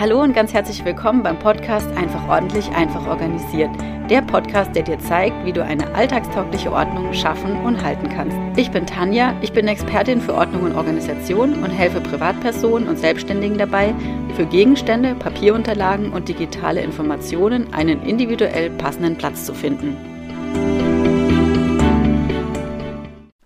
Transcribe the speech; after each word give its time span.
Hallo 0.00 0.22
und 0.22 0.32
ganz 0.32 0.52
herzlich 0.52 0.84
willkommen 0.84 1.24
beim 1.24 1.40
Podcast 1.40 1.90
Einfach 1.96 2.28
ordentlich, 2.28 2.70
einfach 2.70 3.04
organisiert. 3.08 3.70
Der 4.08 4.22
Podcast, 4.22 4.76
der 4.76 4.84
dir 4.84 5.00
zeigt, 5.00 5.44
wie 5.44 5.52
du 5.52 5.64
eine 5.64 5.92
alltagstaugliche 5.92 6.70
Ordnung 6.70 7.12
schaffen 7.12 7.56
und 7.64 7.82
halten 7.82 8.08
kannst. 8.08 8.36
Ich 8.56 8.70
bin 8.70 8.86
Tanja, 8.86 9.34
ich 9.42 9.52
bin 9.52 9.66
Expertin 9.66 10.20
für 10.20 10.34
Ordnung 10.34 10.62
und 10.62 10.76
Organisation 10.76 11.64
und 11.64 11.70
helfe 11.70 12.00
Privatpersonen 12.00 12.86
und 12.86 12.96
Selbstständigen 12.96 13.58
dabei, 13.58 13.92
für 14.36 14.46
Gegenstände, 14.46 15.16
Papierunterlagen 15.16 16.12
und 16.12 16.28
digitale 16.28 16.80
Informationen 16.80 17.74
einen 17.74 18.00
individuell 18.04 18.70
passenden 18.70 19.18
Platz 19.18 19.46
zu 19.46 19.52
finden. 19.52 19.96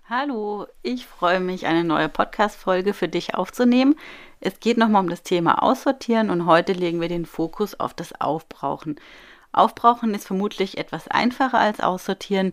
Hallo, 0.07 0.67
ich 0.83 1.07
freue 1.07 1.39
mich, 1.39 1.65
eine 1.65 1.83
neue 1.83 2.07
Podcast-Folge 2.07 2.93
für 2.93 3.07
dich 3.07 3.33
aufzunehmen. 3.33 3.95
Es 4.45 4.59
geht 4.59 4.77
nochmal 4.77 5.01
um 5.01 5.09
das 5.09 5.23
Thema 5.23 5.63
Aussortieren 5.63 6.29
und 6.29 6.45
heute 6.45 6.73
legen 6.73 6.99
wir 6.99 7.07
den 7.07 7.25
Fokus 7.25 7.79
auf 7.79 7.93
das 7.93 8.19
Aufbrauchen. 8.19 8.99
Aufbrauchen 9.53 10.13
ist 10.13 10.27
vermutlich 10.27 10.77
etwas 10.77 11.07
einfacher 11.07 11.59
als 11.59 11.79
Aussortieren. 11.79 12.51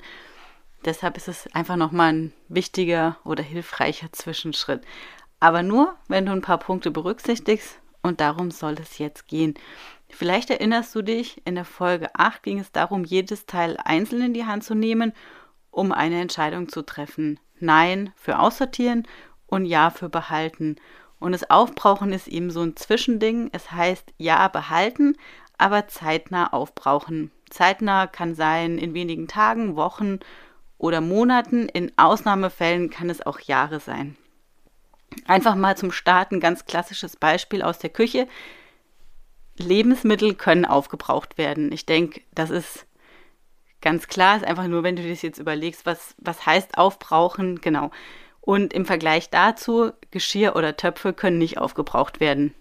Deshalb 0.84 1.16
ist 1.16 1.26
es 1.26 1.52
einfach 1.52 1.74
nochmal 1.74 2.12
ein 2.12 2.32
wichtiger 2.46 3.16
oder 3.24 3.42
hilfreicher 3.42 4.12
Zwischenschritt. 4.12 4.84
Aber 5.40 5.64
nur, 5.64 5.96
wenn 6.06 6.26
du 6.26 6.30
ein 6.30 6.42
paar 6.42 6.58
Punkte 6.58 6.92
berücksichtigst 6.92 7.80
und 8.02 8.20
darum 8.20 8.52
soll 8.52 8.74
es 8.74 8.98
jetzt 8.98 9.26
gehen. 9.26 9.54
Vielleicht 10.08 10.50
erinnerst 10.50 10.94
du 10.94 11.02
dich, 11.02 11.44
in 11.44 11.56
der 11.56 11.64
Folge 11.64 12.14
8 12.14 12.44
ging 12.44 12.60
es 12.60 12.70
darum, 12.70 13.02
jedes 13.02 13.46
Teil 13.46 13.76
einzeln 13.82 14.22
in 14.22 14.34
die 14.34 14.46
Hand 14.46 14.62
zu 14.62 14.76
nehmen, 14.76 15.12
um 15.72 15.90
eine 15.90 16.20
Entscheidung 16.20 16.68
zu 16.68 16.82
treffen. 16.82 17.40
Nein 17.58 18.12
für 18.14 18.38
Aussortieren 18.38 19.08
und 19.48 19.64
Ja 19.64 19.90
für 19.90 20.08
Behalten. 20.08 20.76
Und 21.20 21.32
das 21.32 21.48
Aufbrauchen 21.48 22.12
ist 22.12 22.26
eben 22.26 22.50
so 22.50 22.62
ein 22.62 22.76
Zwischending. 22.76 23.50
Es 23.52 23.70
heißt 23.70 24.12
Ja 24.16 24.48
behalten, 24.48 25.16
aber 25.58 25.86
zeitnah 25.86 26.52
aufbrauchen. 26.52 27.30
Zeitnah 27.50 28.06
kann 28.06 28.34
sein 28.34 28.78
in 28.78 28.94
wenigen 28.94 29.28
Tagen, 29.28 29.76
Wochen 29.76 30.18
oder 30.78 31.00
Monaten. 31.00 31.68
In 31.68 31.92
Ausnahmefällen 31.96 32.90
kann 32.90 33.10
es 33.10 33.24
auch 33.24 33.38
Jahre 33.40 33.80
sein. 33.80 34.16
Einfach 35.26 35.54
mal 35.54 35.76
zum 35.76 35.92
Start 35.92 36.32
ein 36.32 36.40
ganz 36.40 36.64
klassisches 36.64 37.16
Beispiel 37.16 37.62
aus 37.62 37.78
der 37.78 37.90
Küche. 37.90 38.26
Lebensmittel 39.58 40.34
können 40.34 40.64
aufgebraucht 40.64 41.36
werden. 41.36 41.70
Ich 41.72 41.84
denke, 41.84 42.22
das 42.32 42.50
ist 42.50 42.86
ganz 43.82 44.08
klar. 44.08 44.36
Ist 44.36 44.44
einfach 44.44 44.68
nur, 44.68 44.82
wenn 44.82 44.96
du 44.96 45.06
das 45.06 45.22
jetzt 45.22 45.38
überlegst, 45.38 45.84
was, 45.84 46.14
was 46.18 46.46
heißt 46.46 46.78
aufbrauchen, 46.78 47.60
genau. 47.60 47.90
Und 48.50 48.72
im 48.72 48.84
Vergleich 48.84 49.30
dazu, 49.30 49.92
Geschirr 50.10 50.56
oder 50.56 50.76
Töpfe 50.76 51.12
können 51.12 51.38
nicht 51.38 51.58
aufgebraucht 51.58 52.18
werden. 52.18 52.52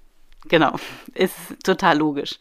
Genau, 0.48 0.76
ist 1.16 1.34
total 1.64 1.98
logisch. 1.98 2.38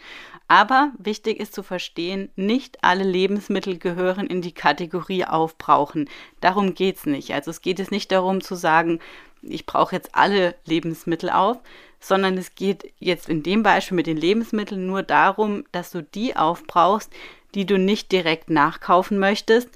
Aber 0.48 0.92
wichtig 0.98 1.40
ist 1.40 1.54
zu 1.54 1.62
verstehen, 1.62 2.28
nicht 2.36 2.84
alle 2.84 3.04
Lebensmittel 3.04 3.78
gehören 3.78 4.26
in 4.26 4.42
die 4.42 4.52
Kategorie 4.52 5.24
aufbrauchen. 5.24 6.10
Darum 6.42 6.74
geht 6.74 6.96
es 6.96 7.06
nicht. 7.06 7.32
Also 7.32 7.50
es 7.50 7.62
geht 7.62 7.80
es 7.80 7.90
nicht 7.90 8.12
darum 8.12 8.42
zu 8.42 8.54
sagen, 8.54 9.00
ich 9.40 9.64
brauche 9.64 9.96
jetzt 9.96 10.14
alle 10.14 10.54
Lebensmittel 10.66 11.30
auf, 11.30 11.56
sondern 12.00 12.36
es 12.36 12.54
geht 12.54 12.92
jetzt 12.98 13.30
in 13.30 13.42
dem 13.42 13.62
Beispiel 13.62 13.96
mit 13.96 14.06
den 14.06 14.18
Lebensmitteln 14.18 14.86
nur 14.86 15.02
darum, 15.02 15.64
dass 15.72 15.90
du 15.90 16.02
die 16.02 16.36
aufbrauchst, 16.36 17.10
die 17.54 17.64
du 17.64 17.78
nicht 17.78 18.12
direkt 18.12 18.50
nachkaufen 18.50 19.18
möchtest, 19.18 19.70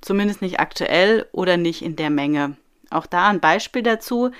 zumindest 0.00 0.40
nicht 0.40 0.60
aktuell 0.60 1.26
oder 1.32 1.58
nicht 1.58 1.82
in 1.82 1.94
der 1.94 2.08
Menge. 2.08 2.56
Auch 2.90 3.06
da 3.06 3.28
ein 3.28 3.40
Beispiel 3.40 3.82
dazu. 3.82 4.30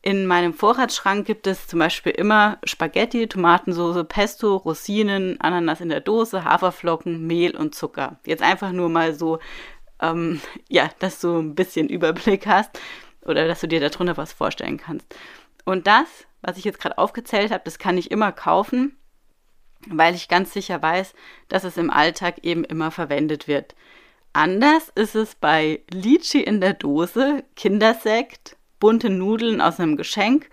In 0.00 0.26
meinem 0.26 0.54
Vorratsschrank 0.54 1.26
gibt 1.26 1.46
es 1.46 1.66
zum 1.66 1.80
Beispiel 1.80 2.12
immer 2.12 2.58
Spaghetti, 2.64 3.26
Tomatensauce, 3.26 4.04
Pesto, 4.08 4.56
Rosinen, 4.56 5.40
Ananas 5.40 5.80
in 5.80 5.88
der 5.88 6.00
Dose, 6.00 6.44
Haferflocken, 6.44 7.26
Mehl 7.26 7.56
und 7.56 7.74
Zucker. 7.74 8.18
Jetzt 8.24 8.42
einfach 8.42 8.70
nur 8.72 8.88
mal 8.88 9.12
so, 9.14 9.40
ähm, 10.00 10.40
ja, 10.68 10.90
dass 11.00 11.20
du 11.20 11.38
ein 11.38 11.54
bisschen 11.54 11.88
Überblick 11.88 12.46
hast 12.46 12.78
oder 13.22 13.48
dass 13.48 13.60
du 13.60 13.68
dir 13.68 13.80
darunter 13.80 14.16
was 14.16 14.32
vorstellen 14.32 14.78
kannst. 14.78 15.14
Und 15.64 15.86
das, 15.86 16.06
was 16.40 16.56
ich 16.56 16.64
jetzt 16.64 16.80
gerade 16.80 16.96
aufgezählt 16.96 17.50
habe, 17.50 17.64
das 17.64 17.78
kann 17.78 17.98
ich 17.98 18.10
immer 18.10 18.32
kaufen, 18.32 18.96
weil 19.88 20.14
ich 20.14 20.28
ganz 20.28 20.52
sicher 20.52 20.80
weiß, 20.80 21.12
dass 21.48 21.64
es 21.64 21.76
im 21.76 21.90
Alltag 21.90 22.38
eben 22.42 22.64
immer 22.64 22.90
verwendet 22.90 23.48
wird. 23.48 23.74
Anders 24.32 24.90
ist 24.94 25.14
es 25.14 25.34
bei 25.34 25.82
Litchi 25.90 26.40
in 26.40 26.60
der 26.60 26.74
Dose, 26.74 27.44
Kindersekt, 27.56 28.56
bunte 28.78 29.10
Nudeln 29.10 29.60
aus 29.60 29.80
einem 29.80 29.96
Geschenk 29.96 30.48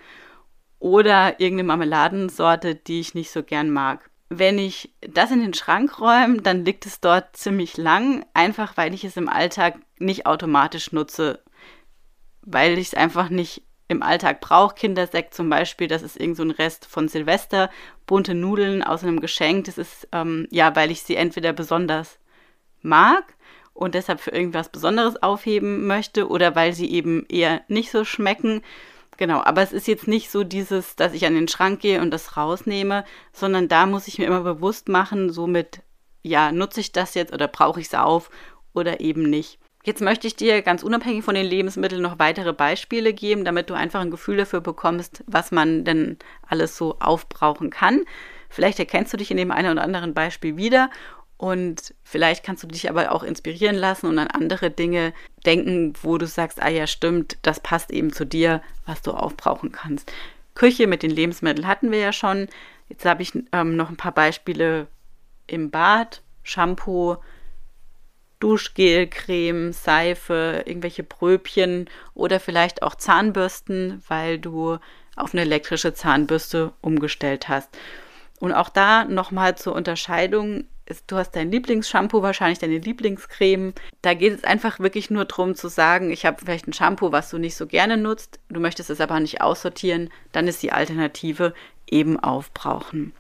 oder 0.80 1.40
irgendeine 1.40 1.68
Marmeladensorte, 1.68 2.76
die 2.76 3.00
ich 3.00 3.16
nicht 3.16 3.32
so 3.32 3.44
gern 3.44 3.70
mag. 3.70 4.10
Wenn 4.30 4.58
ich 4.58 4.94
das 5.02 5.32
in 5.32 5.42
den 5.42 5.54
Schrank 5.54 6.00
räume, 6.00 6.42
dann 6.42 6.66
liegt 6.66 6.86
es 6.86 7.00
dort 7.00 7.38
ziemlich 7.38 7.78
lang, 7.78 8.26
einfach 8.34 8.76
weil 8.76 8.94
ich 8.94 9.04
es 9.04 9.18
im 9.18 9.30
Alltag 9.30 9.78
nicht 10.00 10.26
automatisch 10.26 10.92
nutze, 10.92 11.44
weil 12.42 12.78
ich 12.78 12.88
es 12.88 12.94
einfach 12.96 13.30
nicht 13.30 13.62
im 13.88 14.02
Alltag 14.02 14.42
brauche. 14.42 14.76
Kindersekt 14.76 15.36
zum 15.36 15.50
Beispiel, 15.50 15.88
das 15.88 16.02
ist 16.02 16.20
irgend 16.20 16.38
so 16.38 16.44
ein 16.44 16.52
Rest 16.52 16.88
von 16.88 17.08
Silvester, 17.08 17.70
bunte 18.08 18.34
Nudeln 18.34 18.82
aus 18.82 19.04
einem 19.04 19.20
Geschenk, 19.20 19.66
das 19.66 19.78
ist 19.78 20.08
ähm, 20.12 20.48
ja, 20.50 20.76
weil 20.76 20.90
ich 20.90 21.04
sie 21.04 21.16
entweder 21.16 21.54
besonders 21.54 22.18
mag 22.82 23.36
und 23.76 23.94
deshalb 23.94 24.22
für 24.22 24.32
irgendwas 24.32 24.70
Besonderes 24.70 25.22
aufheben 25.22 25.86
möchte 25.86 26.30
oder 26.30 26.56
weil 26.56 26.74
sie 26.74 26.90
eben 26.90 27.26
eher 27.30 27.62
nicht 27.68 27.92
so 27.92 28.06
schmecken. 28.06 28.62
Genau, 29.18 29.42
aber 29.44 29.62
es 29.62 29.74
ist 29.74 29.88
jetzt 29.88 30.08
nicht 30.08 30.32
so 30.32 30.44
dieses, 30.44 30.96
dass 30.96 31.14
ich 31.14 31.26
an 31.26 31.36
den 31.36 31.48
Schrank 31.48 31.82
gehe 31.82 32.02
und 32.02 32.10
das 32.12 32.38
rausnehme, 32.38 33.04
sondern 33.34 33.68
da 33.68 33.86
muss 33.86 34.08
ich 34.08 34.18
mir 34.18 34.26
immer 34.26 34.42
bewusst 34.42 34.88
machen, 34.90 35.30
somit, 35.30 35.82
ja, 36.24 36.52
nutze 36.52 36.80
ich 36.80 36.94
das 36.94 37.14
jetzt 37.14 37.34
oder 37.34 37.48
brauche 37.48 37.80
ich 37.80 37.88
es 37.88 37.94
auf 37.94 38.30
oder 38.74 39.02
eben 39.02 39.24
nicht. 39.24 39.60
Jetzt 39.84 40.02
möchte 40.02 40.26
ich 40.26 40.36
dir 40.36 40.62
ganz 40.64 40.82
unabhängig 40.82 41.24
von 41.24 41.36
den 41.36 41.46
Lebensmitteln 41.46 42.02
noch 42.02 42.18
weitere 42.18 42.54
Beispiele 42.54 43.14
geben, 43.14 43.46
damit 43.46 43.70
du 43.70 43.76
einfach 43.76 44.00
ein 44.00 44.10
Gefühl 44.10 44.38
dafür 44.38 44.62
bekommst, 44.62 45.24
was 45.28 45.52
man 45.52 45.84
denn 45.84 46.18
alles 46.48 46.76
so 46.76 46.98
aufbrauchen 47.00 47.70
kann. 47.70 48.04
Vielleicht 48.50 48.80
erkennst 48.80 49.14
du 49.14 49.18
dich 49.18 49.32
in 49.32 49.38
dem 49.38 49.52
einen 49.52 49.74
oder 49.74 49.84
anderen 49.84 50.14
Beispiel 50.14 50.58
wieder 50.58 50.90
und 51.38 51.94
vielleicht 52.04 52.46
kannst 52.46 52.64
du 52.64 52.68
dich 52.68 52.90
aber 52.90 53.12
auch 53.12 53.24
inspirieren 53.24 53.76
lassen 53.76 54.08
und 54.08 54.20
an 54.20 54.28
andere 54.28 54.72
Dinge 54.72 55.14
denken, 55.46 55.94
wo 56.02 56.18
du 56.18 56.28
sagst, 56.28 56.62
ah 56.62 56.70
ja, 56.70 56.88
stimmt, 56.88 57.38
das 57.42 57.60
passt 57.60 57.92
eben 57.92 58.14
zu 58.14 58.26
dir, 58.26 58.62
was 58.86 59.02
du 59.02 59.12
aufbrauchen 59.12 59.72
kannst. 59.72 60.12
Küche 60.54 60.88
mit 60.88 61.04
den 61.04 61.12
Lebensmitteln 61.12 61.68
hatten 61.68 61.92
wir 61.92 62.00
ja 62.00 62.14
schon. 62.14 62.48
Jetzt 62.88 63.06
habe 63.06 63.22
ich 63.22 63.34
ähm, 63.52 63.76
noch 63.76 63.90
ein 63.90 63.98
paar 63.98 64.14
Beispiele 64.14 64.88
im 65.48 65.70
Bad, 65.70 66.22
Shampoo, 66.44 67.18
Duschgel, 68.40 69.08
Creme, 69.08 69.74
Seife, 69.74 70.64
irgendwelche 70.66 71.04
Pröbchen 71.04 71.90
oder 72.14 72.40
vielleicht 72.40 72.84
auch 72.84 72.96
Zahnbürsten, 72.96 74.02
weil 74.08 74.40
du 74.40 74.78
auf 75.16 75.34
eine 75.34 75.42
elektrische 75.42 75.94
Zahnbürste 75.94 76.74
umgestellt 76.82 77.50
hast. 77.50 77.70
Und 78.40 78.54
auch 78.54 78.70
da 78.70 79.06
nochmal 79.06 79.58
zur 79.58 79.76
Unterscheidung 79.76 80.66
du 81.08 81.18
hast 81.18 81.32
dein 81.32 81.52
Lieblingsshampoo, 81.52 82.22
wahrscheinlich 82.22 82.60
deine 82.60 82.78
Lieblingscreme. 82.78 83.74
Da 84.02 84.14
geht 84.14 84.34
es 84.34 84.44
einfach 84.44 84.80
wirklich 84.80 85.10
nur 85.10 85.26
darum 85.26 85.56
zu 85.56 85.68
sagen, 85.68 86.12
ich 86.12 86.26
habe 86.26 86.38
vielleicht 86.40 86.68
ein 86.68 86.74
Shampoo, 86.74 87.12
was 87.12 87.30
du 87.30 87.38
nicht 87.38 87.56
so 87.56 87.66
gerne 87.66 87.98
nutzt, 87.98 88.40
du 88.50 88.60
möchtest 88.60 88.90
es 88.90 89.02
aber 89.02 89.20
nicht 89.20 89.42
aussortieren, 89.42 90.12
dann 90.32 90.48
ist 90.48 90.62
die 90.62 90.72
Alternative 90.72 91.54
eben 91.88 92.20
aufbrauchen. 92.20 93.14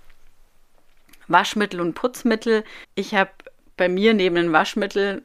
Waschmittel 1.28 1.82
und 1.82 1.96
Putzmittel. 1.96 2.64
Ich 2.94 3.16
habe 3.16 3.32
bei 3.78 3.90
mir 3.90 4.14
neben 4.14 4.36
dem 4.36 4.54
Waschmittel 4.54 5.24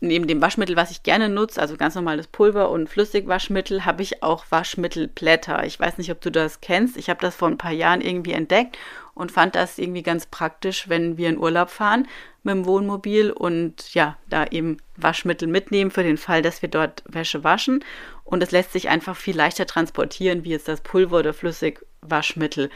neben 0.00 0.26
dem 0.26 0.40
Waschmittel, 0.40 0.76
was 0.76 0.90
ich 0.90 1.02
gerne 1.02 1.28
nutze, 1.28 1.60
also 1.60 1.76
ganz 1.76 1.94
normales 1.94 2.26
Pulver 2.26 2.70
und 2.70 2.88
Flüssigwaschmittel, 2.88 3.84
habe 3.84 4.02
ich 4.02 4.22
auch 4.22 4.44
Waschmittelblätter. 4.50 5.64
Ich 5.64 5.78
weiß 5.78 5.98
nicht, 5.98 6.10
ob 6.10 6.20
du 6.20 6.30
das 6.30 6.60
kennst. 6.60 6.96
Ich 6.96 7.08
habe 7.08 7.20
das 7.20 7.34
vor 7.34 7.48
ein 7.48 7.58
paar 7.58 7.72
Jahren 7.72 8.00
irgendwie 8.00 8.32
entdeckt 8.32 8.76
und 9.14 9.32
fand 9.32 9.54
das 9.54 9.78
irgendwie 9.78 10.02
ganz 10.02 10.26
praktisch, 10.26 10.88
wenn 10.88 11.16
wir 11.16 11.28
in 11.28 11.38
Urlaub 11.38 11.70
fahren 11.70 12.08
mit 12.42 12.54
dem 12.54 12.66
Wohnmobil 12.66 13.30
und 13.30 13.94
ja, 13.94 14.16
da 14.28 14.46
eben 14.46 14.78
Waschmittel 14.96 15.48
mitnehmen 15.48 15.90
für 15.90 16.02
den 16.02 16.18
Fall, 16.18 16.42
dass 16.42 16.62
wir 16.62 16.68
dort 16.68 17.02
Wäsche 17.06 17.44
waschen. 17.44 17.84
Und 18.24 18.42
es 18.42 18.50
lässt 18.50 18.72
sich 18.72 18.88
einfach 18.88 19.16
viel 19.16 19.36
leichter 19.36 19.66
transportieren, 19.66 20.44
wie 20.44 20.50
jetzt 20.50 20.68
das 20.68 20.80
Pulver 20.80 21.18
oder 21.18 21.34
Flüssigwaschmittel. 21.34 22.70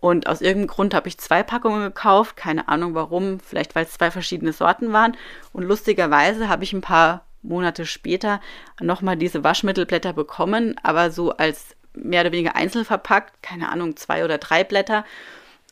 Und 0.00 0.26
aus 0.26 0.40
irgendeinem 0.40 0.68
Grund 0.68 0.94
habe 0.94 1.08
ich 1.08 1.18
zwei 1.18 1.42
Packungen 1.42 1.82
gekauft, 1.82 2.36
keine 2.36 2.68
Ahnung 2.68 2.94
warum, 2.94 3.38
vielleicht 3.38 3.74
weil 3.74 3.84
es 3.84 3.92
zwei 3.92 4.10
verschiedene 4.10 4.52
Sorten 4.52 4.92
waren. 4.92 5.16
Und 5.52 5.64
lustigerweise 5.64 6.48
habe 6.48 6.64
ich 6.64 6.72
ein 6.72 6.80
paar 6.80 7.26
Monate 7.42 7.86
später 7.86 8.40
nochmal 8.80 9.16
diese 9.16 9.44
Waschmittelblätter 9.44 10.12
bekommen, 10.12 10.76
aber 10.82 11.10
so 11.10 11.36
als 11.36 11.76
mehr 11.94 12.22
oder 12.22 12.32
weniger 12.32 12.56
einzeln 12.56 12.84
verpackt, 12.84 13.42
keine 13.42 13.68
Ahnung, 13.68 13.96
zwei 13.96 14.24
oder 14.24 14.38
drei 14.38 14.64
Blätter. 14.64 15.04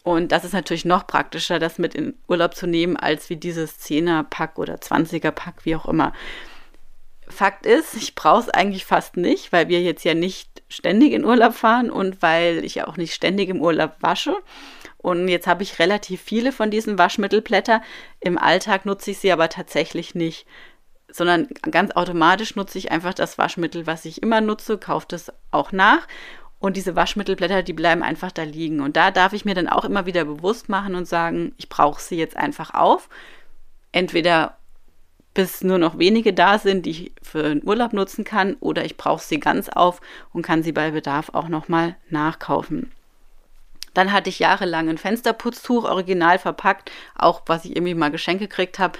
Und 0.03 0.33
das 0.33 0.45
ist 0.45 0.53
natürlich 0.53 0.85
noch 0.85 1.07
praktischer, 1.07 1.59
das 1.59 1.79
mit 1.79 1.95
in 1.95 2.15
Urlaub 2.29 2.55
zu 2.55 2.67
nehmen, 2.67 2.97
als 2.97 3.31
wie 3.31 3.37
dieses 3.37 3.79
10er-Pack 3.81 4.59
oder 4.59 4.77
20er-Pack, 4.77 5.65
wie 5.65 5.77
auch 5.77 5.87
immer. 5.87 6.13
Fakt 7.29 7.67
ist, 7.67 7.95
ich 7.95 8.15
brauche 8.15 8.43
es 8.43 8.49
eigentlich 8.49 8.87
fast 8.87 9.17
nicht, 9.17 9.53
weil 9.53 9.69
wir 9.69 9.83
jetzt 9.83 10.05
ja 10.05 10.15
nicht 10.15 10.58
ständig 10.69 11.13
in 11.13 11.25
Urlaub 11.25 11.55
fahren 11.55 11.91
und 11.91 12.23
weil 12.23 12.65
ich 12.65 12.83
auch 12.85 12.97
nicht 12.97 13.15
ständig 13.15 13.49
im 13.49 13.61
Urlaub 13.61 13.97
wasche. 14.01 14.37
Und 14.99 15.29
jetzt 15.29 15.47
habe 15.47 15.63
ich 15.63 15.79
relativ 15.79 16.21
viele 16.21 16.53
von 16.53 16.71
diesen 16.71 16.99
Waschmittelblätter. 16.99 17.83
Im 18.21 18.37
Alltag 18.37 18.85
nutze 18.85 19.13
ich 19.13 19.19
sie 19.19 19.33
aber 19.33 19.49
tatsächlich 19.49 20.15
nicht, 20.15 20.47
sondern 21.11 21.49
ganz 21.63 21.93
automatisch 21.93 22.57
nutze 22.57 22.79
ich 22.79 22.91
einfach 22.91 23.15
das 23.15 23.39
Waschmittel, 23.39 23.87
was 23.87 24.05
ich 24.05 24.23
immer 24.23 24.41
nutze, 24.41 24.77
kaufe 24.77 25.07
das 25.09 25.33
auch 25.51 25.73
nach. 25.73 26.07
Und 26.59 26.77
diese 26.77 26.97
Waschmittelblätter, 26.97 27.63
die 27.63 27.73
bleiben 27.73 28.03
einfach 28.03 28.33
da 28.33 28.43
liegen. 28.43 28.81
Und 28.81 28.97
da 28.97 29.11
darf 29.11 29.33
ich 29.33 29.45
mir 29.45 29.55
dann 29.55 29.69
auch 29.69 29.85
immer 29.85 30.07
wieder 30.07 30.25
bewusst 30.25 30.69
machen 30.69 30.97
und 30.97 31.07
sagen, 31.07 31.55
ich 31.57 31.69
brauche 31.69 32.03
sie 32.03 32.17
jetzt 32.17 32.37
einfach 32.37 32.75
auf. 32.75 33.09
Entweder 33.93 34.58
bis 35.39 35.63
nur 35.63 35.79
noch 35.79 36.01
wenige 36.01 36.35
da 36.35 36.59
sind, 36.59 36.85
die 36.85 36.91
ich 36.91 37.13
für 37.23 37.45
den 37.45 37.65
Urlaub 37.65 37.93
nutzen 37.93 38.25
kann, 38.25 38.57
oder 38.59 38.85
ich 38.85 38.97
brauche 38.97 39.23
sie 39.23 39.39
ganz 39.39 39.69
auf 39.69 40.01
und 40.33 40.43
kann 40.43 40.65
sie 40.65 40.73
bei 40.73 40.91
Bedarf 40.91 41.31
auch 41.33 41.47
nochmal 41.47 41.95
nachkaufen. 42.11 42.91
Dann 43.95 44.13
hatte 44.13 44.31
ich 44.31 44.41
jahrelang 44.41 44.89
ein 44.89 44.99
Fensterputztuch 44.99 45.85
original 45.85 46.41
verpackt, 46.41 46.91
auch 47.17 47.43
was 47.47 47.65
ich 47.65 47.77
irgendwie 47.77 47.95
mal 47.95 48.11
Geschenke 48.11 48.49
gekriegt 48.49 48.81
habe, 48.81 48.99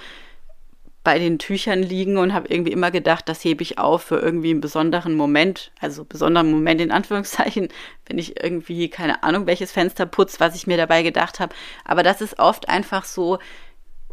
bei 1.03 1.19
den 1.19 1.39
Tüchern 1.39 1.83
liegen 1.83 2.15
und 2.15 2.33
habe 2.33 2.47
irgendwie 2.47 2.71
immer 2.71 2.89
gedacht, 2.89 3.27
das 3.27 3.43
hebe 3.43 3.61
ich 3.61 3.77
auf 3.77 4.03
für 4.03 4.19
irgendwie 4.19 4.51
einen 4.51 4.61
besonderen 4.61 5.15
Moment, 5.15 5.73
also 5.81 6.05
besonderen 6.05 6.49
Moment 6.49 6.79
in 6.79 6.91
Anführungszeichen, 6.91 7.67
wenn 8.05 8.17
ich 8.17 8.41
irgendwie 8.41 8.89
keine 8.89 9.23
Ahnung 9.23 9.45
welches 9.45 9.73
Fenster 9.73 10.05
putze, 10.05 10.39
was 10.39 10.55
ich 10.55 10.67
mir 10.67 10.77
dabei 10.77 11.03
gedacht 11.03 11.41
habe. 11.41 11.53
Aber 11.83 12.01
das 12.01 12.21
ist 12.21 12.39
oft 12.39 12.69
einfach 12.69 13.03
so, 13.03 13.39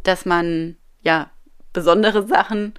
dass 0.03 0.25
man 0.25 0.75
ja 0.99 1.31
besondere 1.77 2.25
Sachen 2.25 2.73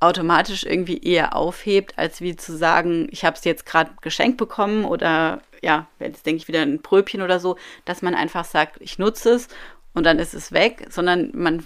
automatisch 0.00 0.64
irgendwie 0.64 0.98
eher 0.98 1.34
aufhebt, 1.34 1.96
als 1.96 2.20
wie 2.20 2.36
zu 2.36 2.54
sagen, 2.54 3.08
ich 3.10 3.24
habe 3.24 3.36
es 3.38 3.44
jetzt 3.44 3.64
gerade 3.64 3.92
geschenkt 4.02 4.36
bekommen 4.36 4.84
oder 4.84 5.40
ja, 5.62 5.86
jetzt 5.98 6.26
denke 6.26 6.42
ich 6.42 6.48
wieder 6.48 6.60
ein 6.60 6.82
Pröbchen 6.82 7.22
oder 7.22 7.40
so, 7.40 7.56
dass 7.86 8.02
man 8.02 8.14
einfach 8.14 8.44
sagt, 8.44 8.76
ich 8.80 8.98
nutze 8.98 9.30
es 9.30 9.48
und 9.94 10.04
dann 10.04 10.18
ist 10.18 10.34
es 10.34 10.52
weg, 10.52 10.88
sondern 10.90 11.30
man, 11.32 11.64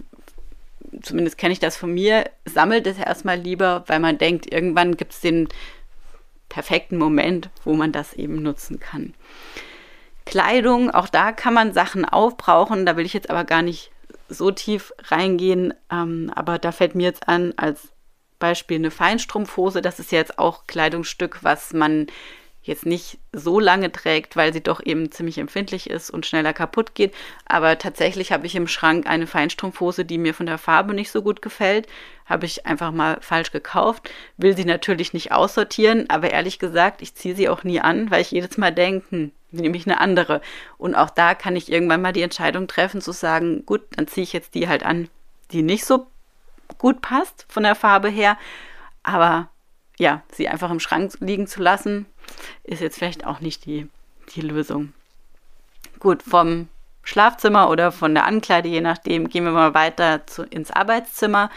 zumindest 1.03 1.37
kenne 1.37 1.53
ich 1.53 1.59
das 1.59 1.77
von 1.77 1.93
mir, 1.93 2.31
sammelt 2.45 2.87
es 2.87 2.99
erstmal 2.99 3.37
lieber, 3.37 3.83
weil 3.89 3.99
man 3.99 4.17
denkt, 4.17 4.53
irgendwann 4.53 4.97
gibt 4.97 5.15
es 5.15 5.21
den 5.21 5.49
perfekten 6.49 6.97
Moment, 6.97 7.51
wo 7.65 7.75
man 7.75 7.91
das 7.91 8.13
eben 8.13 8.41
nutzen 8.41 8.79
kann. 8.79 9.15
Kleidung, 10.25 10.93
auch 10.93 11.09
da 11.09 11.33
kann 11.33 11.55
man 11.55 11.73
Sachen 11.73 12.05
aufbrauchen, 12.05 12.87
da 12.87 12.97
will 12.97 13.05
ich 13.05 13.15
jetzt 13.15 13.31
aber 13.31 13.43
gar 13.43 13.63
nicht 13.63 13.91
so 14.31 14.51
tief 14.51 14.93
reingehen, 15.05 15.75
ähm, 15.91 16.33
aber 16.35 16.59
da 16.59 16.73
fällt 16.73 16.95
mir 16.95 17.05
jetzt 17.05 17.29
an, 17.29 17.53
als 17.57 17.93
Beispiel 18.39 18.79
eine 18.79 18.91
Feinstrumpfhose, 18.91 19.83
das 19.83 19.99
ist 19.99 20.13
jetzt 20.13 20.39
auch 20.39 20.67
Kleidungsstück, 20.67 21.45
was 21.45 21.73
man 21.73 22.07
jetzt 22.63 22.85
nicht 22.85 23.19
so 23.33 23.59
lange 23.59 23.91
trägt, 23.91 24.37
weil 24.37 24.53
sie 24.53 24.63
doch 24.63 24.85
eben 24.85 25.11
ziemlich 25.11 25.39
empfindlich 25.39 25.89
ist 25.89 26.11
und 26.11 26.27
schneller 26.27 26.53
kaputt 26.53 26.95
geht. 26.95 27.15
Aber 27.47 27.79
tatsächlich 27.79 28.33
habe 28.33 28.47
ich 28.47 28.55
im 28.55 28.69
Schrank 28.69 29.07
eine 29.07 29.27
Feinstrumpfhose, 29.27 30.05
die 30.05 30.19
mir 30.19 30.35
von 30.35 30.47
der 30.47 30.59
Farbe 30.59 30.93
nicht 30.93 31.11
so 31.11 31.23
gut 31.23 31.41
gefällt. 31.41 31.87
Habe 32.27 32.47
ich 32.47 32.67
einfach 32.67 32.93
mal 32.93 33.19
falsch 33.21 33.51
gekauft. 33.51 34.11
Will 34.37 34.57
sie 34.57 34.67
natürlich 34.67 35.15
nicht 35.15 35.33
aussortieren, 35.33 36.09
aber 36.11 36.31
ehrlich 36.31 36.59
gesagt, 36.59 37.01
ich 37.03 37.15
ziehe 37.15 37.35
sie 37.35 37.49
auch 37.49 37.65
nie 37.65 37.81
an, 37.81 38.11
weil 38.11 38.21
ich 38.21 38.31
jedes 38.31 38.59
Mal 38.59 38.73
denke, 38.73 39.07
hm, 39.11 39.33
nehme 39.53 39.77
ich 39.77 39.87
eine 39.87 40.01
andere. 40.01 40.43
Und 40.77 40.95
auch 40.95 41.11
da 41.11 41.35
kann 41.35 41.57
ich 41.57 41.73
irgendwann 41.73 42.03
mal 42.03 42.13
die 42.13 42.23
Entscheidung 42.23 42.69
treffen, 42.69 43.01
zu 43.01 43.13
sagen, 43.13 43.65
gut, 43.65 43.83
dann 43.97 44.07
ziehe 44.07 44.23
ich 44.23 44.33
jetzt 44.33 44.55
die 44.55 44.69
halt 44.69 44.85
an, 44.85 45.09
die 45.51 45.63
nicht 45.63 45.87
so 45.87 46.07
gut 46.79 47.01
passt 47.01 47.47
von 47.49 47.63
der 47.63 47.75
Farbe 47.75 48.09
her. 48.09 48.37
Aber 49.03 49.49
ja, 49.99 50.23
sie 50.33 50.49
einfach 50.49 50.71
im 50.71 50.81
Schrank 50.81 51.13
liegen 51.21 51.47
zu 51.47 51.63
lassen, 51.63 52.07
ist 52.65 52.81
jetzt 52.81 52.99
vielleicht 52.99 53.27
auch 53.27 53.41
nicht 53.41 53.67
die, 53.67 53.89
die 54.35 54.41
Lösung. 54.41 54.93
Gut, 55.99 56.23
vom 56.23 56.69
Schlafzimmer 57.03 57.71
oder 57.71 57.93
von 57.93 58.15
der 58.15 58.27
Ankleide, 58.27 58.69
je 58.69 58.81
nachdem, 58.81 59.29
gehen 59.29 59.45
wir 59.45 59.53
mal 59.53 59.75
weiter 59.75 60.27
zu, 60.27 60.43
ins 60.45 60.71
Arbeitszimmer. 60.71 61.51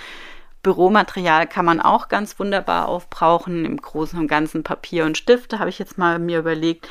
Büromaterial 0.63 1.45
kann 1.45 1.65
man 1.65 1.81
auch 1.81 2.07
ganz 2.07 2.39
wunderbar 2.39 2.87
aufbrauchen. 2.87 3.65
Im 3.65 3.77
Großen 3.77 4.17
und 4.17 4.27
Ganzen 4.27 4.63
Papier 4.63 5.05
und 5.05 5.17
Stifte 5.17 5.59
habe 5.59 5.69
ich 5.69 5.77
jetzt 5.77 5.97
mal 5.97 6.19
mir 6.19 6.39
überlegt. 6.39 6.87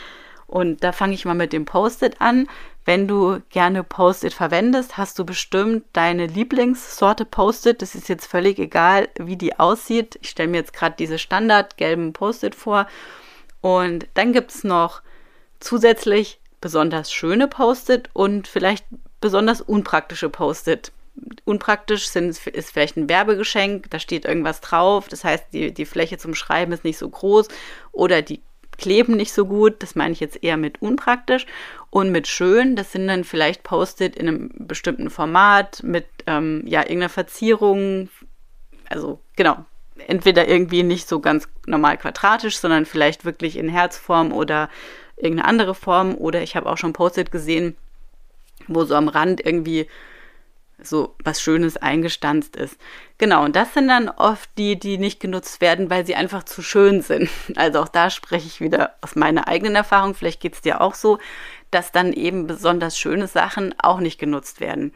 Und 0.46 0.84
da 0.84 0.92
fange 0.92 1.14
ich 1.14 1.24
mal 1.24 1.34
mit 1.34 1.54
dem 1.54 1.64
Post-it 1.64 2.20
an. 2.20 2.46
Wenn 2.84 3.08
du 3.08 3.40
gerne 3.48 3.82
Post-it 3.82 4.34
verwendest, 4.34 4.98
hast 4.98 5.18
du 5.18 5.24
bestimmt 5.24 5.84
deine 5.94 6.26
Lieblingssorte 6.26 7.24
Post-it. 7.24 7.80
Das 7.80 7.94
ist 7.94 8.10
jetzt 8.10 8.26
völlig 8.26 8.58
egal, 8.58 9.08
wie 9.18 9.36
die 9.36 9.58
aussieht. 9.58 10.18
Ich 10.20 10.28
stelle 10.28 10.50
mir 10.50 10.58
jetzt 10.58 10.74
gerade 10.74 10.96
diese 10.98 11.18
Standard 11.18 11.78
gelben 11.78 12.12
Post-it 12.12 12.54
vor. 12.54 12.86
Und 13.62 14.06
dann 14.14 14.32
gibt 14.34 14.50
es 14.50 14.64
noch 14.64 15.00
zusätzlich 15.60 16.40
besonders 16.60 17.10
schöne 17.12 17.48
Post-it 17.48 18.10
und 18.12 18.46
vielleicht 18.46 18.84
besonders 19.20 19.62
unpraktische 19.62 20.28
Post-it. 20.28 20.92
Unpraktisch 21.44 22.08
sind, 22.08 22.28
ist 22.46 22.72
vielleicht 22.72 22.96
ein 22.96 23.08
Werbegeschenk, 23.08 23.90
da 23.90 23.98
steht 23.98 24.24
irgendwas 24.24 24.60
drauf, 24.60 25.08
das 25.08 25.24
heißt, 25.24 25.46
die, 25.52 25.72
die 25.72 25.84
Fläche 25.84 26.18
zum 26.18 26.34
Schreiben 26.34 26.72
ist 26.72 26.84
nicht 26.84 26.98
so 26.98 27.08
groß 27.08 27.48
oder 27.92 28.22
die 28.22 28.40
kleben 28.78 29.16
nicht 29.16 29.32
so 29.32 29.46
gut. 29.46 29.82
Das 29.82 29.94
meine 29.94 30.12
ich 30.12 30.20
jetzt 30.20 30.42
eher 30.42 30.56
mit 30.56 30.82
unpraktisch. 30.82 31.46
Und 31.90 32.10
mit 32.10 32.26
schön, 32.26 32.76
das 32.76 32.92
sind 32.92 33.06
dann 33.06 33.24
vielleicht 33.24 33.62
Post-it 33.62 34.16
in 34.16 34.28
einem 34.28 34.50
bestimmten 34.54 35.10
Format 35.10 35.82
mit 35.82 36.06
ähm, 36.26 36.62
ja, 36.66 36.80
irgendeiner 36.80 37.08
Verzierung. 37.08 38.08
Also 38.88 39.20
genau, 39.36 39.64
entweder 40.08 40.48
irgendwie 40.48 40.82
nicht 40.82 41.08
so 41.08 41.20
ganz 41.20 41.48
normal 41.66 41.98
quadratisch, 41.98 42.58
sondern 42.58 42.86
vielleicht 42.86 43.24
wirklich 43.24 43.56
in 43.56 43.68
Herzform 43.68 44.32
oder 44.32 44.68
irgendeine 45.16 45.48
andere 45.48 45.74
Form. 45.74 46.14
Oder 46.14 46.42
ich 46.42 46.56
habe 46.56 46.68
auch 46.68 46.78
schon 46.78 46.92
Post-it 46.92 47.30
gesehen, 47.30 47.76
wo 48.68 48.84
so 48.84 48.94
am 48.94 49.08
Rand 49.08 49.44
irgendwie 49.44 49.88
so 50.84 51.14
was 51.22 51.40
Schönes 51.40 51.76
eingestanzt 51.76 52.56
ist. 52.56 52.76
Genau, 53.18 53.44
und 53.44 53.56
das 53.56 53.74
sind 53.74 53.88
dann 53.88 54.08
oft 54.08 54.50
die, 54.58 54.78
die 54.78 54.98
nicht 54.98 55.20
genutzt 55.20 55.60
werden, 55.60 55.90
weil 55.90 56.04
sie 56.04 56.14
einfach 56.14 56.42
zu 56.42 56.62
schön 56.62 57.02
sind. 57.02 57.28
Also 57.56 57.80
auch 57.80 57.88
da 57.88 58.10
spreche 58.10 58.46
ich 58.46 58.60
wieder 58.60 58.94
aus 59.00 59.14
meiner 59.14 59.48
eigenen 59.48 59.76
Erfahrung, 59.76 60.14
vielleicht 60.14 60.40
geht 60.40 60.54
es 60.54 60.60
dir 60.60 60.80
auch 60.80 60.94
so, 60.94 61.18
dass 61.70 61.92
dann 61.92 62.12
eben 62.12 62.46
besonders 62.46 62.98
schöne 62.98 63.28
Sachen 63.28 63.74
auch 63.78 64.00
nicht 64.00 64.18
genutzt 64.18 64.60
werden. 64.60 64.92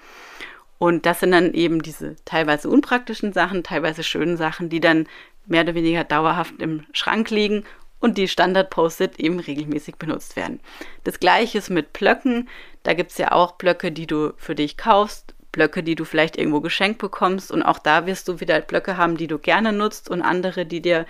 Und 0.79 1.07
das 1.07 1.21
sind 1.21 1.33
dann 1.33 1.55
eben 1.55 1.83
diese 1.83 2.17
teilweise 2.25 2.69
unpraktischen 2.69 3.33
Sachen, 3.33 3.63
teilweise 3.63 4.03
schönen 4.03 4.37
Sachen, 4.37 4.69
die 4.69 4.81
dann 4.81 5.07
mehr 5.47 5.63
oder 5.63 5.75
weniger 5.75 6.05
dauerhaft 6.05 6.61
im 6.61 6.85
Schrank 6.93 7.31
liegen 7.31 7.65
und 8.01 8.19
die 8.19 8.29
Standard-Post-it 8.29 9.19
eben 9.19 9.41
regelmäßig 9.41 9.97
benutzt 9.97 10.37
werden. 10.37 10.61
Das 11.05 11.19
gleiche 11.19 11.59
ist 11.59 11.71
mit 11.71 11.93
Blöcken. 11.93 12.49
Da 12.83 12.95
gibt 12.95 13.13
es 13.13 13.19
ja 13.19 13.33
auch 13.33 13.53
Blöcke, 13.53 13.91
die 13.91 14.07
du 14.07 14.35
für 14.37 14.55
dich 14.55 14.77
kaufst 14.77 15.35
Blöcke, 15.57 15.83
die 15.83 15.95
du 15.95 16.05
vielleicht 16.05 16.37
irgendwo 16.37 16.61
geschenkt 16.61 16.99
bekommst. 16.99 17.51
Und 17.51 17.63
auch 17.63 17.79
da 17.79 18.07
wirst 18.07 18.29
du 18.29 18.41
wieder 18.41 18.61
Blöcke 18.61 18.97
haben, 18.97 19.17
die 19.17 19.27
du 19.27 19.39
gerne 19.39 19.73
nutzt 19.73 20.11
und 20.11 20.23
andere, 20.23 20.67
die 20.67 20.83
dir, 20.83 21.07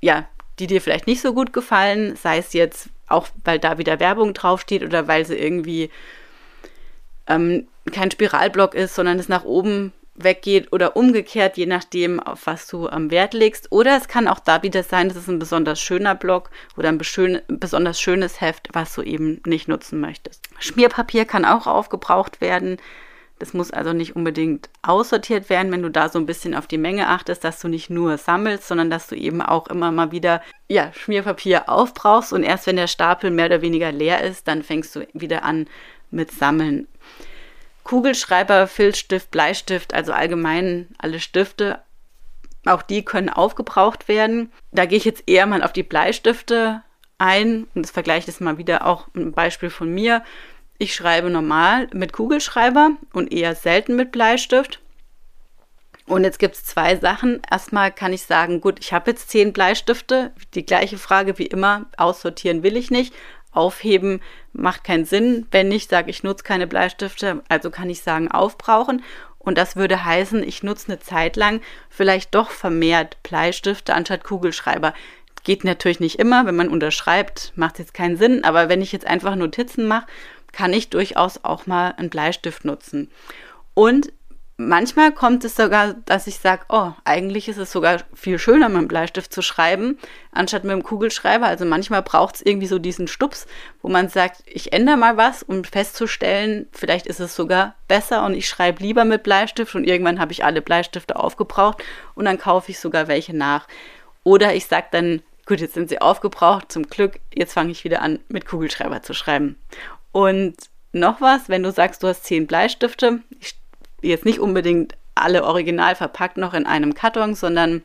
ja, 0.00 0.26
die 0.58 0.66
dir 0.66 0.80
vielleicht 0.80 1.06
nicht 1.06 1.20
so 1.20 1.34
gut 1.34 1.52
gefallen, 1.52 2.16
sei 2.16 2.38
es 2.38 2.54
jetzt 2.54 2.88
auch, 3.06 3.28
weil 3.44 3.58
da 3.58 3.78
wieder 3.78 4.00
Werbung 4.00 4.34
draufsteht 4.34 4.82
oder 4.82 5.06
weil 5.06 5.24
sie 5.24 5.36
irgendwie 5.36 5.90
ähm, 7.26 7.68
kein 7.90 8.10
Spiralblock 8.10 8.74
ist, 8.74 8.94
sondern 8.94 9.18
es 9.18 9.28
nach 9.28 9.44
oben 9.44 9.92
weggeht 10.22 10.72
oder 10.72 10.96
umgekehrt, 10.96 11.56
je 11.56 11.66
nachdem, 11.66 12.20
auf 12.20 12.46
was 12.46 12.66
du 12.66 12.88
am 12.88 13.10
Wert 13.10 13.34
legst. 13.34 13.70
Oder 13.70 13.96
es 13.96 14.08
kann 14.08 14.28
auch 14.28 14.40
da 14.40 14.62
wieder 14.62 14.82
sein, 14.82 15.08
dass 15.08 15.16
es 15.16 15.28
ein 15.28 15.38
besonders 15.38 15.80
schöner 15.80 16.14
Block 16.14 16.50
oder 16.76 16.88
ein 16.88 16.98
besonders 16.98 18.00
schönes 18.00 18.40
Heft, 18.40 18.68
was 18.72 18.94
du 18.94 19.02
eben 19.02 19.40
nicht 19.46 19.68
nutzen 19.68 20.00
möchtest. 20.00 20.48
Schmierpapier 20.58 21.24
kann 21.24 21.44
auch 21.44 21.66
aufgebraucht 21.66 22.40
werden. 22.40 22.78
Das 23.38 23.54
muss 23.54 23.70
also 23.70 23.92
nicht 23.92 24.16
unbedingt 24.16 24.68
aussortiert 24.82 25.48
werden, 25.48 25.70
wenn 25.70 25.82
du 25.82 25.90
da 25.90 26.08
so 26.08 26.18
ein 26.18 26.26
bisschen 26.26 26.56
auf 26.56 26.66
die 26.66 26.78
Menge 26.78 27.08
achtest, 27.08 27.44
dass 27.44 27.60
du 27.60 27.68
nicht 27.68 27.88
nur 27.88 28.18
sammelst, 28.18 28.66
sondern 28.66 28.90
dass 28.90 29.06
du 29.06 29.14
eben 29.14 29.40
auch 29.42 29.68
immer 29.68 29.92
mal 29.92 30.10
wieder 30.10 30.42
ja, 30.66 30.92
Schmierpapier 30.92 31.68
aufbrauchst 31.68 32.32
und 32.32 32.42
erst 32.42 32.66
wenn 32.66 32.74
der 32.74 32.88
Stapel 32.88 33.30
mehr 33.30 33.46
oder 33.46 33.62
weniger 33.62 33.92
leer 33.92 34.24
ist, 34.24 34.48
dann 34.48 34.64
fängst 34.64 34.96
du 34.96 35.06
wieder 35.12 35.44
an 35.44 35.68
mit 36.10 36.32
Sammeln. 36.32 36.88
Kugelschreiber, 37.88 38.66
Filzstift, 38.66 39.30
Bleistift, 39.30 39.94
also 39.94 40.12
allgemein 40.12 40.88
alle 40.98 41.20
Stifte, 41.20 41.80
auch 42.66 42.82
die 42.82 43.02
können 43.02 43.30
aufgebraucht 43.30 44.08
werden. 44.08 44.52
Da 44.72 44.84
gehe 44.84 44.98
ich 44.98 45.06
jetzt 45.06 45.22
eher 45.26 45.46
mal 45.46 45.62
auf 45.62 45.72
die 45.72 45.82
Bleistifte 45.82 46.82
ein 47.16 47.66
und 47.74 47.82
das 47.86 47.90
vergleiche 47.90 48.26
das 48.26 48.40
mal 48.40 48.58
wieder 48.58 48.86
auch 48.86 49.08
ein 49.16 49.32
Beispiel 49.32 49.70
von 49.70 49.88
mir. 49.88 50.22
Ich 50.76 50.94
schreibe 50.94 51.30
normal 51.30 51.88
mit 51.94 52.12
Kugelschreiber 52.12 52.90
und 53.14 53.32
eher 53.32 53.54
selten 53.54 53.96
mit 53.96 54.12
Bleistift. 54.12 54.80
Und 56.04 56.24
jetzt 56.24 56.38
gibt 56.38 56.56
es 56.56 56.64
zwei 56.64 56.96
Sachen. 56.96 57.40
Erstmal 57.50 57.90
kann 57.90 58.12
ich 58.12 58.22
sagen, 58.22 58.60
gut, 58.60 58.80
ich 58.80 58.92
habe 58.92 59.10
jetzt 59.10 59.30
zehn 59.30 59.54
Bleistifte. 59.54 60.32
Die 60.54 60.64
gleiche 60.64 60.98
Frage 60.98 61.38
wie 61.38 61.46
immer, 61.46 61.86
aussortieren 61.96 62.62
will 62.62 62.76
ich 62.76 62.90
nicht. 62.90 63.14
Aufheben 63.58 64.20
macht 64.52 64.84
keinen 64.84 65.04
Sinn. 65.04 65.46
Wenn 65.50 65.68
nicht, 65.68 65.90
sage 65.90 66.10
ich, 66.10 66.22
nutze 66.22 66.44
keine 66.44 66.68
Bleistifte. 66.68 67.42
Also 67.48 67.70
kann 67.70 67.90
ich 67.90 68.02
sagen, 68.02 68.30
aufbrauchen. 68.30 69.02
Und 69.38 69.58
das 69.58 69.74
würde 69.76 70.04
heißen, 70.04 70.42
ich 70.42 70.62
nutze 70.62 70.88
eine 70.88 71.00
Zeit 71.00 71.36
lang 71.36 71.60
vielleicht 71.90 72.34
doch 72.34 72.50
vermehrt 72.50 73.20
Bleistifte 73.22 73.94
anstatt 73.94 74.22
Kugelschreiber. 74.22 74.94
Geht 75.42 75.64
natürlich 75.64 76.00
nicht 76.00 76.18
immer. 76.18 76.46
Wenn 76.46 76.56
man 76.56 76.68
unterschreibt, 76.68 77.52
macht 77.56 77.74
es 77.74 77.78
jetzt 77.80 77.94
keinen 77.94 78.16
Sinn. 78.16 78.44
Aber 78.44 78.68
wenn 78.68 78.82
ich 78.82 78.92
jetzt 78.92 79.06
einfach 79.06 79.34
Notizen 79.34 79.86
mache, 79.88 80.06
kann 80.52 80.72
ich 80.72 80.90
durchaus 80.90 81.44
auch 81.44 81.66
mal 81.66 81.94
einen 81.96 82.10
Bleistift 82.10 82.64
nutzen. 82.64 83.10
Und 83.74 84.12
manchmal 84.58 85.12
kommt 85.12 85.44
es 85.44 85.56
sogar, 85.56 85.94
dass 86.04 86.26
ich 86.26 86.38
sage, 86.38 86.64
oh, 86.68 86.90
eigentlich 87.04 87.48
ist 87.48 87.56
es 87.56 87.72
sogar 87.72 88.02
viel 88.12 88.38
schöner, 88.38 88.68
mit 88.68 88.82
dem 88.82 88.88
Bleistift 88.88 89.32
zu 89.32 89.40
schreiben, 89.40 89.98
anstatt 90.32 90.64
mit 90.64 90.72
dem 90.72 90.82
Kugelschreiber. 90.82 91.46
Also 91.46 91.64
manchmal 91.64 92.02
braucht 92.02 92.34
es 92.34 92.42
irgendwie 92.42 92.66
so 92.66 92.78
diesen 92.78 93.08
Stups, 93.08 93.46
wo 93.80 93.88
man 93.88 94.08
sagt, 94.08 94.42
ich 94.46 94.72
ändere 94.72 94.96
mal 94.96 95.16
was, 95.16 95.44
um 95.44 95.64
festzustellen, 95.64 96.68
vielleicht 96.72 97.06
ist 97.06 97.20
es 97.20 97.34
sogar 97.34 97.76
besser 97.86 98.26
und 98.26 98.34
ich 98.34 98.48
schreibe 98.48 98.82
lieber 98.82 99.04
mit 99.04 99.22
Bleistift 99.22 99.74
und 99.74 99.84
irgendwann 99.84 100.20
habe 100.20 100.32
ich 100.32 100.44
alle 100.44 100.60
Bleistifte 100.60 101.16
aufgebraucht 101.16 101.82
und 102.14 102.24
dann 102.24 102.38
kaufe 102.38 102.72
ich 102.72 102.80
sogar 102.80 103.06
welche 103.08 103.34
nach. 103.34 103.68
Oder 104.24 104.54
ich 104.54 104.66
sage 104.66 104.88
dann, 104.90 105.22
gut, 105.46 105.60
jetzt 105.60 105.74
sind 105.74 105.88
sie 105.88 106.00
aufgebraucht, 106.00 106.70
zum 106.72 106.82
Glück, 106.90 107.20
jetzt 107.32 107.54
fange 107.54 107.70
ich 107.70 107.84
wieder 107.84 108.02
an, 108.02 108.18
mit 108.28 108.44
Kugelschreiber 108.44 109.02
zu 109.02 109.14
schreiben. 109.14 109.56
Und 110.10 110.56
noch 110.92 111.20
was, 111.20 111.48
wenn 111.48 111.62
du 111.62 111.70
sagst, 111.70 112.02
du 112.02 112.08
hast 112.08 112.24
zehn 112.24 112.48
Bleistifte, 112.48 113.20
ich 113.38 113.54
jetzt 114.02 114.24
nicht 114.24 114.40
unbedingt 114.40 114.96
alle 115.14 115.44
original 115.44 115.94
verpackt 115.94 116.36
noch 116.36 116.54
in 116.54 116.66
einem 116.66 116.94
Karton, 116.94 117.34
sondern 117.34 117.82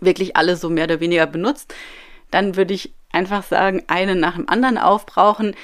wirklich 0.00 0.36
alle 0.36 0.56
so 0.56 0.68
mehr 0.68 0.84
oder 0.84 1.00
weniger 1.00 1.26
benutzt, 1.26 1.74
dann 2.30 2.56
würde 2.56 2.74
ich 2.74 2.92
einfach 3.12 3.44
sagen, 3.44 3.84
einen 3.86 4.18
nach 4.20 4.34
dem 4.34 4.48
anderen 4.48 4.78
aufbrauchen, 4.78 5.54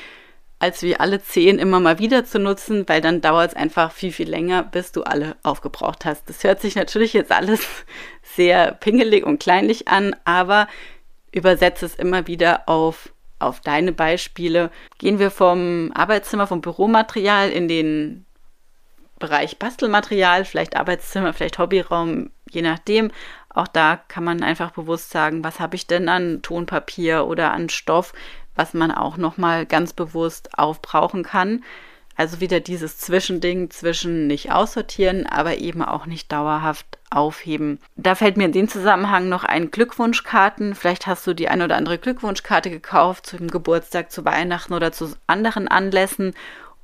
als 0.60 0.82
wie 0.82 0.96
alle 0.96 1.22
zehn 1.22 1.58
immer 1.58 1.80
mal 1.80 1.98
wieder 1.98 2.24
zu 2.24 2.38
nutzen, 2.38 2.88
weil 2.88 3.00
dann 3.00 3.22
dauert 3.22 3.50
es 3.50 3.56
einfach 3.56 3.92
viel, 3.92 4.12
viel 4.12 4.28
länger, 4.28 4.62
bis 4.62 4.92
du 4.92 5.02
alle 5.02 5.36
aufgebraucht 5.42 6.04
hast. 6.04 6.28
Das 6.28 6.44
hört 6.44 6.60
sich 6.60 6.76
natürlich 6.76 7.14
jetzt 7.14 7.32
alles 7.32 7.66
sehr 8.22 8.72
pingelig 8.72 9.24
und 9.24 9.40
kleinlich 9.40 9.88
an, 9.88 10.14
aber 10.24 10.68
übersetze 11.32 11.86
es 11.86 11.94
immer 11.94 12.26
wieder 12.26 12.68
auf, 12.68 13.10
auf 13.38 13.60
deine 13.60 13.92
Beispiele. 13.92 14.70
Gehen 14.98 15.18
wir 15.18 15.30
vom 15.30 15.90
Arbeitszimmer, 15.94 16.46
vom 16.46 16.60
Büromaterial 16.60 17.48
in 17.50 17.66
den 17.66 18.26
Bereich 19.20 19.58
Bastelmaterial, 19.58 20.44
vielleicht 20.44 20.76
Arbeitszimmer, 20.76 21.32
vielleicht 21.32 21.60
Hobbyraum, 21.60 22.30
je 22.50 22.62
nachdem. 22.62 23.12
Auch 23.48 23.68
da 23.68 23.96
kann 23.96 24.24
man 24.24 24.42
einfach 24.42 24.72
bewusst 24.72 25.10
sagen, 25.10 25.44
was 25.44 25.60
habe 25.60 25.76
ich 25.76 25.86
denn 25.86 26.08
an 26.08 26.42
Tonpapier 26.42 27.26
oder 27.26 27.52
an 27.52 27.68
Stoff, 27.68 28.12
was 28.56 28.74
man 28.74 28.90
auch 28.90 29.16
nochmal 29.16 29.66
ganz 29.66 29.92
bewusst 29.92 30.58
aufbrauchen 30.58 31.22
kann. 31.22 31.62
Also 32.16 32.40
wieder 32.40 32.60
dieses 32.60 32.98
Zwischending 32.98 33.70
zwischen 33.70 34.26
nicht 34.26 34.52
aussortieren, 34.52 35.26
aber 35.26 35.56
eben 35.56 35.82
auch 35.82 36.04
nicht 36.04 36.30
dauerhaft 36.30 36.98
aufheben. 37.08 37.78
Da 37.96 38.14
fällt 38.14 38.36
mir 38.36 38.44
in 38.44 38.52
dem 38.52 38.68
Zusammenhang 38.68 39.28
noch 39.28 39.44
ein 39.44 39.70
Glückwunschkarten. 39.70 40.74
Vielleicht 40.74 41.06
hast 41.06 41.26
du 41.26 41.34
die 41.34 41.48
ein 41.48 41.62
oder 41.62 41.76
andere 41.76 41.98
Glückwunschkarte 41.98 42.70
gekauft 42.70 43.26
zum 43.26 43.48
Geburtstag, 43.48 44.12
zu 44.12 44.24
Weihnachten 44.24 44.74
oder 44.74 44.92
zu 44.92 45.14
anderen 45.26 45.66
Anlässen 45.66 46.34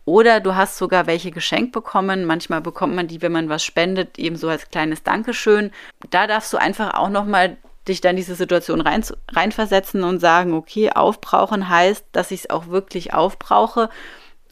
oder 0.07 0.41
du 0.41 0.55
hast 0.55 0.79
sogar 0.79 1.07
welche 1.07 1.33
geschenkt 1.33 1.73
bekommen. 1.73 2.25
Manchmal 2.25 2.63
bekommt 2.63 2.95
man 2.95 3.09
die, 3.09 3.21
wenn 3.21 3.33
man 3.33 3.51
was 3.51 3.65
spendet, 3.65 4.19
eben 4.19 4.37
so 4.37 4.49
als 4.49 4.71
kleines 4.71 5.03
Dankeschön. 5.03 5.73
Da 6.11 6.27
darfst 6.27 6.53
du 6.53 6.57
einfach 6.57 6.95
auch 6.95 7.11
nochmal 7.11 7.59
dich 7.89 8.01
dann 8.01 8.17
diese 8.17 8.37
Situation 8.37 8.81
rein, 8.81 9.05
reinversetzen 9.31 10.05
und 10.05 10.21
sagen, 10.21 10.55
okay, 10.55 10.91
aufbrauchen 10.91 11.69
heißt, 11.69 12.05
dass 12.13 12.31
ich 12.31 12.41
es 12.41 12.51
auch 12.51 12.69
wirklich 12.69 13.15
aufbrauche. 13.15 13.91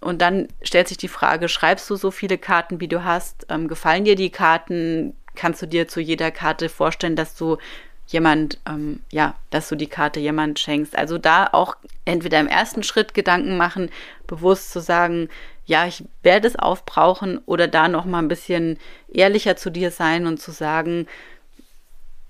Und 0.00 0.20
dann 0.20 0.48
stellt 0.62 0.88
sich 0.88 0.98
die 0.98 1.08
Frage, 1.08 1.48
schreibst 1.48 1.88
du 1.88 1.96
so 1.96 2.10
viele 2.10 2.36
Karten, 2.36 2.80
wie 2.80 2.88
du 2.88 3.04
hast? 3.04 3.46
Ähm, 3.48 3.68
gefallen 3.68 4.04
dir 4.04 4.16
die 4.16 4.30
Karten? 4.30 5.16
Kannst 5.36 5.62
du 5.62 5.66
dir 5.66 5.88
zu 5.88 6.00
jeder 6.00 6.30
Karte 6.32 6.68
vorstellen, 6.68 7.16
dass 7.16 7.36
du 7.36 7.58
jemand, 8.06 8.58
ähm, 8.68 9.00
ja, 9.10 9.34
dass 9.50 9.68
du 9.68 9.76
die 9.76 9.86
Karte 9.86 10.20
jemand 10.20 10.58
schenkst. 10.58 10.96
Also 10.96 11.18
da 11.18 11.48
auch 11.52 11.76
entweder 12.04 12.40
im 12.40 12.48
ersten 12.48 12.82
Schritt 12.82 13.14
Gedanken 13.14 13.56
machen, 13.56 13.90
bewusst 14.26 14.72
zu 14.72 14.80
sagen, 14.80 15.28
ja, 15.66 15.86
ich 15.86 16.04
werde 16.22 16.46
es 16.46 16.56
aufbrauchen 16.56 17.38
oder 17.46 17.68
da 17.68 17.88
noch 17.88 18.04
mal 18.04 18.18
ein 18.18 18.28
bisschen 18.28 18.78
ehrlicher 19.08 19.56
zu 19.56 19.70
dir 19.70 19.90
sein 19.90 20.26
und 20.26 20.40
zu 20.40 20.50
sagen, 20.50 21.06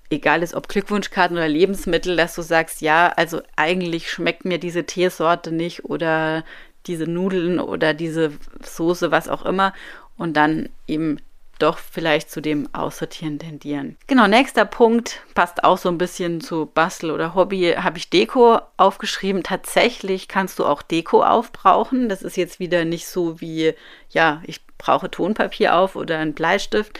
egal 0.09 0.43
ist 0.43 0.53
ob 0.53 0.67
Glückwunschkarten 0.69 1.35
oder 1.35 1.47
Lebensmittel, 1.47 2.15
dass 2.15 2.35
du 2.35 2.41
sagst, 2.41 2.81
ja, 2.81 3.11
also 3.15 3.41
eigentlich 3.55 4.09
schmeckt 4.09 4.45
mir 4.45 4.59
diese 4.59 4.85
Teesorte 4.85 5.51
nicht 5.51 5.85
oder 5.85 6.45
diese 6.87 7.05
Nudeln 7.05 7.59
oder 7.59 7.93
diese 7.93 8.31
Soße, 8.63 9.11
was 9.11 9.27
auch 9.27 9.45
immer 9.45 9.73
und 10.17 10.37
dann 10.37 10.69
eben 10.87 11.17
doch 11.59 11.77
vielleicht 11.77 12.29
zu 12.29 12.41
dem 12.41 12.67
Aussortieren 12.73 13.39
tendieren. 13.39 13.97
Genau, 14.07 14.27
nächster 14.27 14.65
Punkt 14.65 15.21
passt 15.33 15.63
auch 15.63 15.77
so 15.77 15.89
ein 15.89 15.97
bisschen 15.97 16.41
zu 16.41 16.65
Bastel 16.65 17.11
oder 17.11 17.35
Hobby, 17.35 17.75
habe 17.77 17.97
ich 17.97 18.09
Deko 18.09 18.59
aufgeschrieben. 18.77 19.43
Tatsächlich 19.43 20.27
kannst 20.27 20.59
du 20.59 20.65
auch 20.65 20.81
Deko 20.81 21.23
aufbrauchen. 21.23 22.09
Das 22.09 22.21
ist 22.21 22.37
jetzt 22.37 22.59
wieder 22.59 22.85
nicht 22.85 23.07
so 23.07 23.39
wie, 23.41 23.73
ja, 24.09 24.41
ich 24.45 24.65
brauche 24.77 25.09
Tonpapier 25.09 25.75
auf 25.75 25.95
oder 25.95 26.19
einen 26.19 26.33
Bleistift, 26.33 26.99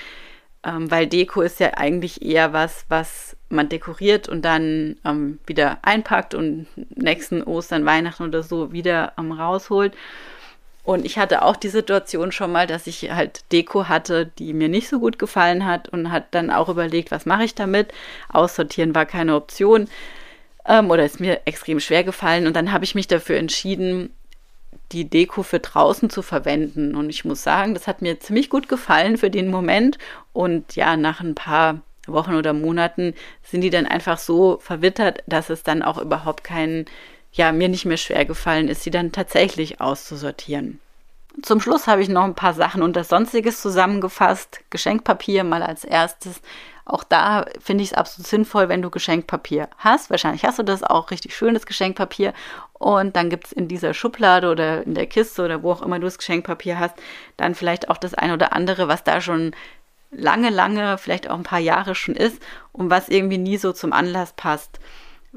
ähm, 0.63 0.89
weil 0.89 1.07
Deko 1.07 1.41
ist 1.41 1.59
ja 1.59 1.75
eigentlich 1.75 2.21
eher 2.21 2.53
was, 2.53 2.85
was 2.89 3.35
man 3.49 3.69
dekoriert 3.69 4.27
und 4.27 4.43
dann 4.43 4.97
ähm, 5.05 5.39
wieder 5.45 5.79
einpackt 5.83 6.33
und 6.33 6.67
nächsten 6.95 7.43
Ostern, 7.43 7.85
Weihnachten 7.85 8.23
oder 8.23 8.43
so 8.43 8.71
wieder 8.71 9.13
ähm, 9.17 9.31
rausholt. 9.31 9.93
Und 10.85 11.03
ich 11.03 11.17
hatte 11.17 11.41
auch 11.41 11.55
die 11.55 11.69
Situation 11.69 12.31
schon 12.31 12.51
mal, 12.51 12.67
dass 12.67 12.85
ich 12.85 13.11
halt 13.11 13.51
Deko 13.51 13.89
hatte, 13.89 14.27
die 14.37 14.53
mir 14.53 14.69
nicht 14.69 14.87
so 14.87 14.99
gut 14.99 15.17
gefallen 15.17 15.65
hat 15.65 15.89
und 15.89 16.11
hat 16.11 16.27
dann 16.31 16.51
auch 16.51 16.69
überlegt, 16.69 17.09
was 17.09 17.25
mache 17.25 17.43
ich 17.43 17.55
damit. 17.55 17.91
Aussortieren 18.31 18.93
war 18.93 19.07
keine 19.07 19.35
Option 19.35 19.89
ähm, 20.67 20.91
oder 20.91 21.03
ist 21.03 21.19
mir 21.19 21.41
extrem 21.45 21.79
schwer 21.79 22.03
gefallen. 22.03 22.45
Und 22.45 22.55
dann 22.55 22.71
habe 22.71 22.85
ich 22.85 22.93
mich 22.93 23.07
dafür 23.07 23.37
entschieden, 23.37 24.13
die 24.91 25.09
Deko 25.09 25.41
für 25.41 25.59
draußen 25.59 26.11
zu 26.11 26.21
verwenden. 26.21 26.95
Und 26.95 27.09
ich 27.09 27.25
muss 27.25 27.41
sagen, 27.41 27.73
das 27.73 27.87
hat 27.87 28.03
mir 28.03 28.19
ziemlich 28.19 28.51
gut 28.51 28.69
gefallen 28.69 29.17
für 29.17 29.31
den 29.31 29.49
Moment. 29.49 29.97
Und 30.33 30.75
ja, 30.75 30.95
nach 30.97 31.19
ein 31.19 31.33
paar 31.33 31.81
Wochen 32.05 32.35
oder 32.35 32.53
Monaten 32.53 33.15
sind 33.41 33.61
die 33.61 33.71
dann 33.71 33.87
einfach 33.87 34.19
so 34.19 34.59
verwittert, 34.61 35.23
dass 35.25 35.49
es 35.49 35.63
dann 35.63 35.81
auch 35.81 35.97
überhaupt 35.97 36.43
keinen 36.43 36.85
ja, 37.35 37.51
mir 37.51 37.67
nicht 37.67 37.85
mehr 37.85 37.97
schwer 37.97 38.25
gefallen 38.25 38.69
ist, 38.69 38.83
sie 38.83 38.91
dann 38.91 39.11
tatsächlich 39.11 39.81
auszusortieren. 39.81 40.79
Zum 41.41 41.59
Schluss 41.59 41.85
habe 41.87 42.01
ich 42.01 42.07
noch 42.07 42.23
ein 42.23 42.35
paar 42.35 42.53
Sachen 42.53 42.81
unter 42.81 43.03
Sonstiges 43.03 43.61
zusammengefasst. 43.61 44.61
Geschenkpapier 44.69 45.43
mal 45.43 45.61
als 45.61 45.83
erstes. 45.83 46.41
Auch 46.85 47.03
da 47.03 47.45
finde 47.59 47.83
ich 47.83 47.91
es 47.91 47.97
absolut 47.97 48.27
sinnvoll, 48.27 48.69
wenn 48.69 48.81
du 48.81 48.89
Geschenkpapier 48.89 49.67
hast. 49.77 50.09
Wahrscheinlich 50.09 50.45
hast 50.45 50.59
du 50.59 50.63
das 50.63 50.83
auch 50.83 51.11
richtig 51.11 51.35
schönes 51.35 51.65
Geschenkpapier. 51.65 52.33
Und 52.73 53.17
dann 53.17 53.29
gibt 53.29 53.47
es 53.47 53.51
in 53.51 53.67
dieser 53.67 53.93
Schublade 53.93 54.49
oder 54.49 54.83
in 54.83 54.93
der 54.93 55.07
Kiste 55.07 55.43
oder 55.43 55.61
wo 55.61 55.73
auch 55.73 55.81
immer 55.81 55.99
du 55.99 56.05
das 56.05 56.17
Geschenkpapier 56.17 56.79
hast, 56.79 56.95
dann 57.35 57.53
vielleicht 57.53 57.89
auch 57.89 57.97
das 57.97 58.13
ein 58.13 58.31
oder 58.31 58.53
andere, 58.53 58.87
was 58.87 59.03
da 59.03 59.19
schon 59.19 59.51
lange, 60.11 60.51
lange, 60.51 60.97
vielleicht 60.97 61.29
auch 61.29 61.35
ein 61.35 61.43
paar 61.43 61.59
Jahre 61.59 61.95
schon 61.95 62.15
ist 62.15 62.41
und 62.71 62.89
was 62.89 63.09
irgendwie 63.09 63.39
nie 63.39 63.57
so 63.57 63.73
zum 63.73 63.91
Anlass 63.91 64.31
passt 64.33 64.79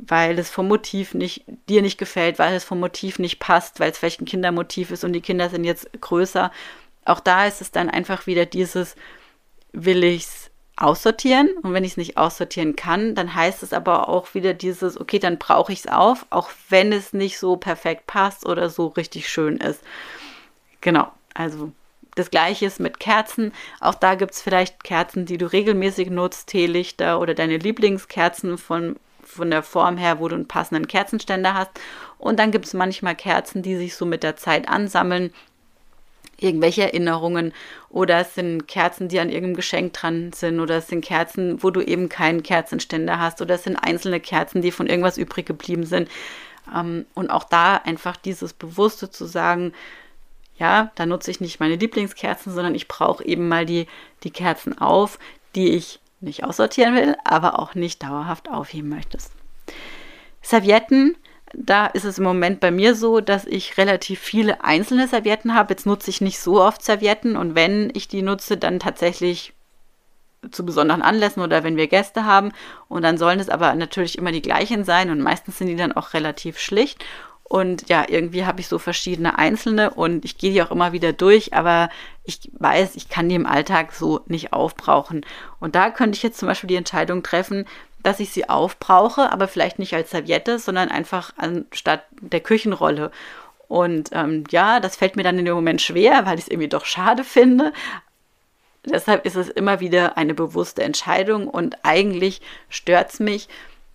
weil 0.07 0.39
es 0.39 0.51
vom 0.51 0.69
Motiv 0.69 1.15
nicht, 1.15 1.45
dir 1.69 1.83
nicht 1.83 1.99
gefällt, 1.99 2.39
weil 2.39 2.55
es 2.55 2.65
vom 2.65 2.81
Motiv 2.81 3.19
nicht 3.19 3.39
passt, 3.39 3.81
weil 3.81 3.91
es 3.91 3.99
vielleicht 3.99 4.21
ein 4.21 4.27
Kindermotiv 4.27 4.91
ist 4.91 5.05
und 5.05 5.13
die 5.13 5.21
Kinder 5.21 5.51
sind 5.51 5.65
jetzt 5.65 5.89
größer. 6.01 6.53
Auch 7.05 7.21
da 7.21 7.47
ist 7.47 7.61
es 7.61 7.73
dann 7.73 7.91
einfach 7.91 8.27
wieder 8.27 8.47
dieses, 8.47 8.95
will 9.73 10.05
ich 10.05 10.25
es 10.25 10.51
aussortieren 10.77 11.51
und 11.63 11.73
wenn 11.73 11.85
ich 11.85 11.93
es 11.93 11.97
nicht 11.97 12.17
aussortieren 12.17 12.77
kann, 12.77 13.15
dann 13.15 13.35
heißt 13.35 13.63
es 13.63 13.73
aber 13.73 14.09
auch 14.09 14.35
wieder 14.35 14.55
dieses, 14.55 15.01
okay, 15.01 15.19
dann 15.19 15.39
brauche 15.39 15.73
ich 15.73 15.81
es 15.81 15.89
auf, 15.89 16.27
auch 16.31 16.51
wenn 16.69 16.93
es 16.93 17.13
nicht 17.13 17.39
so 17.39 17.57
perfekt 17.57 18.07
passt 18.07 18.47
oder 18.47 18.71
so 18.71 18.87
richtig 18.87 19.29
schön 19.29 19.57
ist. 19.57 19.83
Genau, 20.81 21.11
also 21.35 21.73
das 22.15 22.31
gleiche 22.31 22.67
ist 22.67 22.81
mit 22.81 23.01
Kerzen. 23.01 23.53
Auch 23.81 23.95
da 23.95 24.15
gibt 24.15 24.35
es 24.35 24.43
vielleicht 24.43 24.85
Kerzen, 24.85 25.27
die 25.27 25.39
du 25.39 25.47
regelmäßig 25.47 26.11
nutzt, 26.11 26.49
Teelichter 26.49 27.21
oder 27.21 27.35
deine 27.35 27.57
Lieblingskerzen 27.57 28.59
von 28.59 28.97
von 29.39 29.51
der 29.51 29.63
Form 29.63 29.97
her, 29.97 30.21
wo 30.21 30.29
du 30.29 30.35
einen 30.35 30.47
passenden 30.47 30.87
Kerzenständer 30.87 31.55
hast. 31.55 31.71
Und 32.19 32.39
dann 32.39 32.51
gibt 32.51 32.67
es 32.67 32.75
manchmal 32.75 33.15
Kerzen, 33.15 33.63
die 33.63 33.77
sich 33.77 33.95
so 33.95 34.05
mit 34.05 34.23
der 34.23 34.37
Zeit 34.37 34.69
ansammeln. 34.69 35.33
Irgendwelche 36.41 36.83
Erinnerungen 36.83 37.53
oder 37.89 38.21
es 38.21 38.35
sind 38.35 38.69
Kerzen, 38.69 39.09
die 39.09 39.19
an 39.19 39.29
irgendeinem 39.29 39.57
Geschenk 39.57 39.93
dran 39.95 40.33
sind 40.33 40.61
oder 40.61 40.77
es 40.77 40.87
sind 40.87 41.05
Kerzen, 41.05 41.63
wo 41.63 41.71
du 41.71 41.81
eben 41.81 42.09
keinen 42.09 42.45
Kerzenständer 42.45 43.19
hast 43.19 43.43
oder 43.43 43.57
es 43.57 43.65
sind 43.65 43.77
einzelne 43.77 44.21
Kerzen, 44.21 44.63
die 44.63 44.71
von 44.71 44.87
irgendwas 44.87 45.19
übrig 45.19 45.47
geblieben 45.47 45.85
sind. 45.85 46.09
Ähm, 46.73 47.07
und 47.15 47.31
auch 47.31 47.45
da 47.45 47.77
einfach 47.77 48.17
dieses 48.17 48.53
Bewusste 48.53 49.11
zu 49.11 49.25
sagen, 49.25 49.73
ja, 50.59 50.91
da 50.97 51.07
nutze 51.07 51.31
ich 51.31 51.41
nicht 51.41 51.61
meine 51.61 51.77
Lieblingskerzen, 51.77 52.53
sondern 52.53 52.75
ich 52.75 52.89
brauche 52.89 53.25
eben 53.25 53.49
mal 53.49 53.67
die, 53.67 53.87
die 54.23 54.31
Kerzen 54.31 54.79
auf, 54.79 55.19
die 55.55 55.71
ich 55.71 56.01
nicht 56.21 56.45
aussortieren 56.45 56.95
will, 56.95 57.17
aber 57.25 57.59
auch 57.59 57.75
nicht 57.75 58.03
dauerhaft 58.03 58.51
aufheben 58.51 58.89
möchtest. 58.89 59.33
Servietten, 60.43 61.17
da 61.55 61.87
ist 61.87 62.05
es 62.05 62.19
im 62.19 62.25
Moment 62.25 62.61
bei 62.61 62.71
mir 62.71 62.95
so, 62.95 63.21
dass 63.21 63.45
ich 63.45 63.79
relativ 63.79 64.21
viele 64.21 64.65
einzelne 64.65 65.09
Servietten 65.09 65.55
habe. 65.55 65.73
Jetzt 65.73 65.87
nutze 65.87 66.11
ich 66.11 66.21
nicht 66.21 66.41
so 66.41 66.63
oft 66.63 66.83
Servietten 66.83 67.37
und 67.37 67.55
wenn 67.55 67.91
ich 67.95 68.09
die 68.09 68.23
nutze, 68.23 68.57
dann 68.57 68.81
tatsächlich 68.81 69.55
zu 70.51 70.65
besonderen 70.65 71.03
Anlässen 71.03 71.43
oder 71.43 71.65
wenn 71.65 71.77
wir 71.77 71.89
Gäste 71.89 72.25
haben. 72.25 72.53
Und 72.89 73.03
dann 73.03 73.19
sollen 73.19 73.41
es 73.41 73.49
aber 73.49 73.75
natürlich 73.75 74.19
immer 74.19 74.33
die 74.33 74.43
gleichen 74.43 74.85
sein 74.85 75.11
und 75.11 75.21
meistens 75.21 75.59
sind 75.59 75.69
die 75.69 75.77
dann 75.77 75.93
auch 75.93 76.15
relativ 76.15 76.59
schlicht. 76.59 77.05
Und 77.49 77.89
ja, 77.89 78.05
irgendwie 78.07 78.45
habe 78.45 78.61
ich 78.61 78.69
so 78.69 78.79
verschiedene 78.79 79.39
einzelne 79.39 79.91
und 79.91 80.25
ich 80.27 80.37
gehe 80.37 80.53
die 80.53 80.63
auch 80.63 80.71
immer 80.71 80.93
wieder 80.93 81.15
durch, 81.15 81.55
aber 81.55 81.89
ich 82.25 82.51
weiß, 82.53 82.95
ich 82.97 83.09
kann 83.09 83.31
die 83.31 83.37
im 83.37 83.47
Alltag 83.47 83.95
so 83.95 84.21
nicht 84.27 84.53
aufbrauchen. 84.53 85.25
Und 85.59 85.75
da 85.75 85.91
könnte 85.91 86.17
ich 86.17 86.23
jetzt 86.23 86.39
zum 86.39 86.47
Beispiel 86.47 86.69
die 86.69 86.77
Entscheidung 86.77 87.23
treffen, 87.23 87.65
dass 88.03 88.21
ich 88.21 88.31
sie 88.31 88.49
aufbrauche, 88.51 89.33
aber 89.33 89.49
vielleicht 89.49 89.79
nicht 89.79 89.95
als 89.95 90.11
Serviette, 90.11 90.59
sondern 90.59 90.91
einfach 90.91 91.33
anstatt 91.39 92.05
der 92.21 92.41
Küchenrolle. 92.41 93.11
Und 93.67 94.11
ähm, 94.13 94.45
ja, 94.51 94.79
das 94.81 94.97
fällt 94.97 95.17
mir 95.17 95.23
dann 95.23 95.39
in 95.39 95.47
dem 95.47 95.55
Moment 95.55 95.81
schwer, 95.81 96.27
weil 96.27 96.39
ich 96.39 96.45
es 96.45 96.51
irgendwie 96.51 96.69
doch 96.69 96.85
schade 96.85 97.25
finde. 97.25 97.73
Deshalb 98.85 99.27
ist 99.27 99.37
es 99.37 99.49
immer 99.49 99.81
wieder 99.81 100.17
eine 100.17 100.35
bewusste 100.35 100.83
Entscheidung 100.83 101.49
und 101.49 101.77
eigentlich 101.83 102.41
stört 102.69 103.13
es 103.13 103.21
mich, 103.21 103.49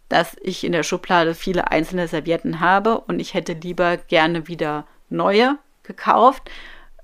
dass 0.09 0.35
ich 0.41 0.63
in 0.63 0.71
der 0.71 0.83
Schublade 0.83 1.33
viele 1.33 1.71
einzelne 1.71 2.07
Servietten 2.07 2.59
habe 2.59 2.99
und 2.99 3.19
ich 3.19 3.33
hätte 3.33 3.53
lieber 3.53 3.97
gerne 3.97 4.47
wieder 4.47 4.85
neue 5.09 5.57
gekauft, 5.83 6.49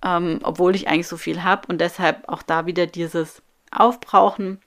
ähm, 0.04 0.40
obwohl 0.44 0.76
ich 0.76 0.88
eigentlich 0.88 1.08
so 1.08 1.18
viel 1.18 1.44
habe 1.44 1.68
und 1.68 1.82
deshalb 1.82 2.28
auch 2.28 2.42
da 2.42 2.66
wieder 2.66 2.86
dieses 2.86 3.42
Aufbrauchen. 3.72 4.62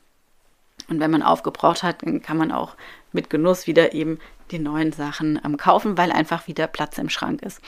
Und 0.88 1.00
wenn 1.00 1.10
man 1.10 1.22
aufgebraucht 1.22 1.82
hat, 1.82 2.02
dann 2.02 2.22
kann 2.22 2.36
man 2.36 2.52
auch 2.52 2.76
mit 3.12 3.30
Genuss 3.30 3.66
wieder 3.66 3.92
eben 3.94 4.18
die 4.50 4.58
neuen 4.58 4.92
Sachen 4.92 5.40
ähm, 5.44 5.56
kaufen, 5.56 5.96
weil 5.96 6.12
einfach 6.12 6.46
wieder 6.46 6.66
Platz 6.66 6.98
im 6.98 7.08
Schrank 7.08 7.42
ist. 7.42 7.60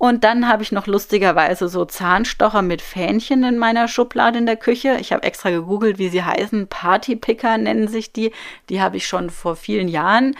Und 0.00 0.24
dann 0.24 0.48
habe 0.48 0.62
ich 0.62 0.72
noch 0.72 0.86
lustigerweise 0.86 1.68
so 1.68 1.84
Zahnstocher 1.84 2.62
mit 2.62 2.80
Fähnchen 2.80 3.44
in 3.44 3.58
meiner 3.58 3.86
Schublade 3.86 4.38
in 4.38 4.46
der 4.46 4.56
Küche. 4.56 4.96
Ich 4.98 5.12
habe 5.12 5.24
extra 5.24 5.50
gegoogelt, 5.50 5.98
wie 5.98 6.08
sie 6.08 6.24
heißen. 6.24 6.68
Partypicker 6.68 7.58
nennen 7.58 7.86
sich 7.86 8.10
die. 8.10 8.32
Die 8.70 8.80
habe 8.80 8.96
ich 8.96 9.06
schon 9.06 9.28
vor 9.28 9.56
vielen 9.56 9.88
Jahren 9.88 10.38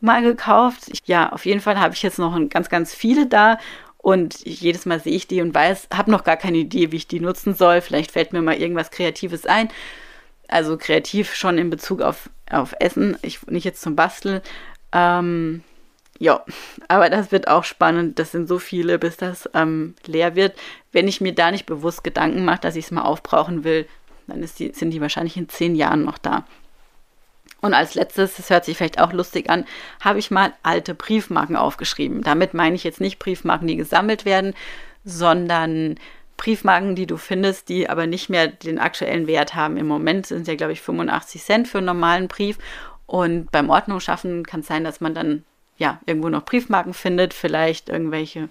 mal 0.00 0.20
gekauft. 0.22 0.90
Ja, 1.04 1.30
auf 1.30 1.46
jeden 1.46 1.60
Fall 1.60 1.78
habe 1.78 1.94
ich 1.94 2.02
jetzt 2.02 2.18
noch 2.18 2.36
ganz, 2.48 2.70
ganz 2.70 2.92
viele 2.92 3.26
da. 3.26 3.58
Und 3.98 4.44
jedes 4.44 4.84
Mal 4.84 4.98
sehe 4.98 5.14
ich 5.14 5.28
die 5.28 5.42
und 5.42 5.54
weiß, 5.54 5.90
habe 5.94 6.10
noch 6.10 6.24
gar 6.24 6.36
keine 6.36 6.58
Idee, 6.58 6.90
wie 6.90 6.96
ich 6.96 7.06
die 7.06 7.20
nutzen 7.20 7.54
soll. 7.54 7.82
Vielleicht 7.82 8.10
fällt 8.10 8.32
mir 8.32 8.42
mal 8.42 8.56
irgendwas 8.56 8.90
Kreatives 8.90 9.46
ein. 9.46 9.68
Also 10.48 10.76
kreativ 10.76 11.36
schon 11.36 11.56
in 11.56 11.70
Bezug 11.70 12.02
auf, 12.02 12.30
auf 12.50 12.74
Essen, 12.80 13.16
ich, 13.22 13.46
nicht 13.46 13.62
jetzt 13.62 13.80
zum 13.80 13.94
Basteln. 13.94 14.40
Ähm, 14.90 15.62
ja, 16.18 16.44
aber 16.88 17.10
das 17.10 17.30
wird 17.30 17.48
auch 17.48 17.64
spannend. 17.64 18.18
Das 18.18 18.32
sind 18.32 18.48
so 18.48 18.58
viele, 18.58 18.98
bis 18.98 19.16
das 19.16 19.48
ähm, 19.54 19.94
leer 20.04 20.34
wird. 20.34 20.58
Wenn 20.90 21.06
ich 21.06 21.20
mir 21.20 21.32
da 21.32 21.50
nicht 21.50 21.66
bewusst 21.66 22.02
Gedanken 22.02 22.44
mache, 22.44 22.60
dass 22.60 22.76
ich 22.76 22.86
es 22.86 22.90
mal 22.90 23.02
aufbrauchen 23.02 23.62
will, 23.62 23.86
dann 24.26 24.40
die, 24.40 24.72
sind 24.72 24.90
die 24.90 25.00
wahrscheinlich 25.00 25.36
in 25.36 25.48
zehn 25.48 25.76
Jahren 25.76 26.04
noch 26.04 26.18
da. 26.18 26.44
Und 27.60 27.74
als 27.74 27.94
letztes, 27.94 28.36
das 28.36 28.50
hört 28.50 28.64
sich 28.64 28.76
vielleicht 28.76 29.00
auch 29.00 29.12
lustig 29.12 29.50
an, 29.50 29.64
habe 30.00 30.18
ich 30.18 30.30
mal 30.30 30.52
alte 30.62 30.94
Briefmarken 30.94 31.56
aufgeschrieben. 31.56 32.22
Damit 32.22 32.54
meine 32.54 32.76
ich 32.76 32.84
jetzt 32.84 33.00
nicht 33.00 33.18
Briefmarken, 33.18 33.66
die 33.66 33.76
gesammelt 33.76 34.24
werden, 34.24 34.54
sondern 35.04 35.96
Briefmarken, 36.36 36.94
die 36.94 37.06
du 37.06 37.16
findest, 37.16 37.68
die 37.68 37.88
aber 37.88 38.06
nicht 38.06 38.28
mehr 38.28 38.46
den 38.46 38.78
aktuellen 38.78 39.26
Wert 39.26 39.54
haben. 39.54 39.76
Im 39.76 39.88
Moment 39.88 40.26
sind 40.26 40.46
ja, 40.46 40.54
glaube 40.54 40.72
ich, 40.72 40.82
85 40.82 41.42
Cent 41.42 41.68
für 41.68 41.78
einen 41.78 41.86
normalen 41.86 42.28
Brief. 42.28 42.58
Und 43.06 43.50
beim 43.50 43.70
Ordnung 43.70 43.98
schaffen 44.00 44.44
kann 44.44 44.60
es 44.60 44.66
sein, 44.66 44.84
dass 44.84 45.00
man 45.00 45.14
dann 45.14 45.44
ja, 45.78 46.00
irgendwo 46.06 46.28
noch 46.28 46.44
Briefmarken 46.44 46.92
findet, 46.92 47.32
vielleicht 47.32 47.88
irgendwelche 47.88 48.48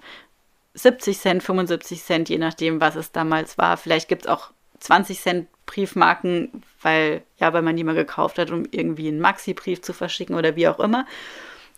70 0.74 1.18
Cent, 1.18 1.42
75 1.42 2.02
Cent, 2.02 2.28
je 2.28 2.38
nachdem, 2.38 2.80
was 2.80 2.96
es 2.96 3.12
damals 3.12 3.58
war. 3.58 3.76
Vielleicht 3.76 4.08
gibt 4.08 4.22
es 4.22 4.28
auch 4.28 4.50
20 4.80 5.20
Cent 5.20 5.48
Briefmarken, 5.66 6.62
weil, 6.82 7.22
ja, 7.38 7.52
weil 7.52 7.62
man 7.62 7.76
die 7.76 7.84
mal 7.84 7.94
gekauft 7.94 8.38
hat, 8.38 8.50
um 8.50 8.64
irgendwie 8.70 9.08
einen 9.08 9.20
Maxi-Brief 9.20 9.82
zu 9.82 9.92
verschicken 9.92 10.36
oder 10.36 10.56
wie 10.56 10.68
auch 10.68 10.80
immer. 10.80 11.06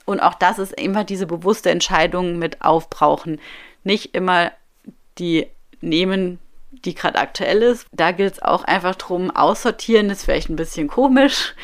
Und 0.04 0.20
auch 0.20 0.34
das 0.34 0.58
ist 0.58 0.72
immer 0.80 1.04
diese 1.04 1.26
bewusste 1.26 1.70
Entscheidung 1.70 2.38
mit 2.38 2.62
Aufbrauchen. 2.62 3.40
Nicht 3.82 4.14
immer 4.14 4.52
die 5.18 5.46
nehmen, 5.80 6.38
die 6.70 6.94
gerade 6.94 7.18
aktuell 7.18 7.62
ist. 7.62 7.86
Da 7.92 8.12
gilt 8.12 8.34
es 8.34 8.42
auch 8.42 8.64
einfach 8.64 8.94
drum, 8.94 9.30
aussortieren 9.30 10.10
ist 10.10 10.24
vielleicht 10.24 10.48
ein 10.48 10.56
bisschen 10.56 10.88
komisch, 10.88 11.54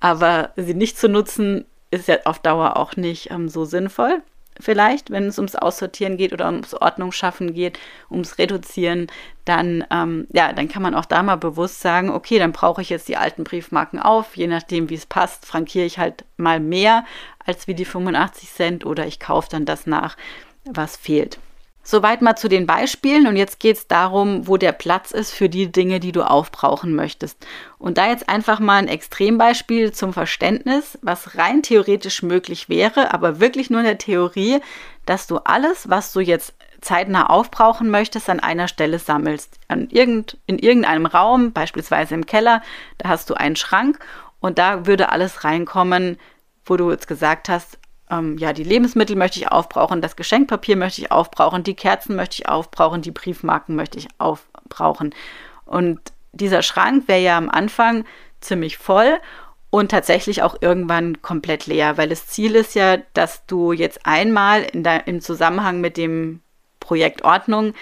aber 0.00 0.52
sie 0.56 0.74
nicht 0.74 0.98
zu 0.98 1.08
nutzen 1.08 1.64
ist 1.92 2.08
ja 2.08 2.16
auf 2.24 2.40
Dauer 2.40 2.76
auch 2.76 2.96
nicht 2.96 3.30
ähm, 3.30 3.48
so 3.48 3.64
sinnvoll. 3.64 4.22
Vielleicht, 4.60 5.10
wenn 5.10 5.24
es 5.24 5.38
ums 5.38 5.56
Aussortieren 5.56 6.18
geht 6.18 6.32
oder 6.32 6.46
ums 6.46 6.74
Ordnung 6.74 7.10
schaffen 7.10 7.54
geht, 7.54 7.78
ums 8.10 8.38
Reduzieren, 8.38 9.06
dann, 9.46 9.84
ähm, 9.90 10.26
ja, 10.32 10.52
dann 10.52 10.68
kann 10.68 10.82
man 10.82 10.94
auch 10.94 11.06
da 11.06 11.22
mal 11.22 11.36
bewusst 11.36 11.80
sagen, 11.80 12.10
okay, 12.10 12.38
dann 12.38 12.52
brauche 12.52 12.82
ich 12.82 12.90
jetzt 12.90 13.08
die 13.08 13.16
alten 13.16 13.44
Briefmarken 13.44 13.98
auf, 13.98 14.36
je 14.36 14.46
nachdem, 14.46 14.90
wie 14.90 14.94
es 14.94 15.06
passt, 15.06 15.46
frankiere 15.46 15.86
ich 15.86 15.98
halt 15.98 16.24
mal 16.36 16.60
mehr 16.60 17.04
als 17.44 17.66
wie 17.66 17.74
die 17.74 17.86
85 17.86 18.50
Cent 18.50 18.86
oder 18.86 19.06
ich 19.06 19.20
kaufe 19.20 19.48
dann 19.50 19.64
das 19.64 19.86
nach, 19.86 20.16
was 20.64 20.96
fehlt. 20.96 21.38
Soweit 21.84 22.22
mal 22.22 22.36
zu 22.36 22.48
den 22.48 22.66
Beispielen 22.66 23.26
und 23.26 23.36
jetzt 23.36 23.58
geht 23.58 23.76
es 23.76 23.86
darum, 23.88 24.46
wo 24.46 24.56
der 24.56 24.70
Platz 24.70 25.10
ist 25.10 25.32
für 25.32 25.48
die 25.48 25.72
Dinge, 25.72 25.98
die 25.98 26.12
du 26.12 26.22
aufbrauchen 26.22 26.94
möchtest. 26.94 27.44
Und 27.78 27.98
da 27.98 28.08
jetzt 28.08 28.28
einfach 28.28 28.60
mal 28.60 28.76
ein 28.76 28.86
Extrembeispiel 28.86 29.92
zum 29.92 30.12
Verständnis, 30.12 30.96
was 31.02 31.36
rein 31.36 31.62
theoretisch 31.62 32.22
möglich 32.22 32.68
wäre, 32.68 33.12
aber 33.12 33.40
wirklich 33.40 33.68
nur 33.68 33.80
in 33.80 33.86
der 33.86 33.98
Theorie, 33.98 34.60
dass 35.06 35.26
du 35.26 35.38
alles, 35.38 35.90
was 35.90 36.12
du 36.12 36.20
jetzt 36.20 36.54
zeitnah 36.80 37.26
aufbrauchen 37.30 37.90
möchtest, 37.90 38.30
an 38.30 38.40
einer 38.40 38.68
Stelle 38.68 39.00
sammelst. 39.00 39.58
An 39.66 39.88
irgend, 39.90 40.38
in 40.46 40.58
irgendeinem 40.58 41.06
Raum, 41.06 41.52
beispielsweise 41.52 42.14
im 42.14 42.26
Keller, 42.26 42.62
da 42.98 43.08
hast 43.08 43.28
du 43.28 43.34
einen 43.34 43.56
Schrank 43.56 43.98
und 44.40 44.58
da 44.58 44.86
würde 44.86 45.10
alles 45.10 45.42
reinkommen, 45.42 46.18
wo 46.64 46.76
du 46.76 46.90
jetzt 46.90 47.08
gesagt 47.08 47.48
hast, 47.48 47.78
ähm, 48.12 48.36
ja, 48.36 48.52
die 48.52 48.64
Lebensmittel 48.64 49.16
möchte 49.16 49.40
ich 49.40 49.50
aufbrauchen, 49.50 50.02
das 50.02 50.16
Geschenkpapier 50.16 50.76
möchte 50.76 51.00
ich 51.00 51.10
aufbrauchen, 51.10 51.64
die 51.64 51.74
Kerzen 51.74 52.14
möchte 52.14 52.36
ich 52.40 52.48
aufbrauchen, 52.48 53.02
die 53.02 53.10
Briefmarken 53.10 53.74
möchte 53.74 53.98
ich 53.98 54.08
aufbrauchen. 54.18 55.14
Und 55.64 55.98
dieser 56.32 56.62
Schrank 56.62 57.08
wäre 57.08 57.22
ja 57.22 57.38
am 57.38 57.48
Anfang 57.48 58.04
ziemlich 58.40 58.76
voll 58.76 59.18
und 59.70 59.90
tatsächlich 59.90 60.42
auch 60.42 60.56
irgendwann 60.60 61.22
komplett 61.22 61.66
leer, 61.66 61.96
weil 61.96 62.10
das 62.10 62.26
Ziel 62.26 62.54
ist 62.54 62.74
ja, 62.74 62.98
dass 63.14 63.46
du 63.46 63.72
jetzt 63.72 64.04
einmal 64.04 64.64
im 65.06 65.20
Zusammenhang 65.22 65.80
mit 65.80 65.96
dem 65.96 66.40
Projekt 66.80 67.24
Ordnung 67.24 67.72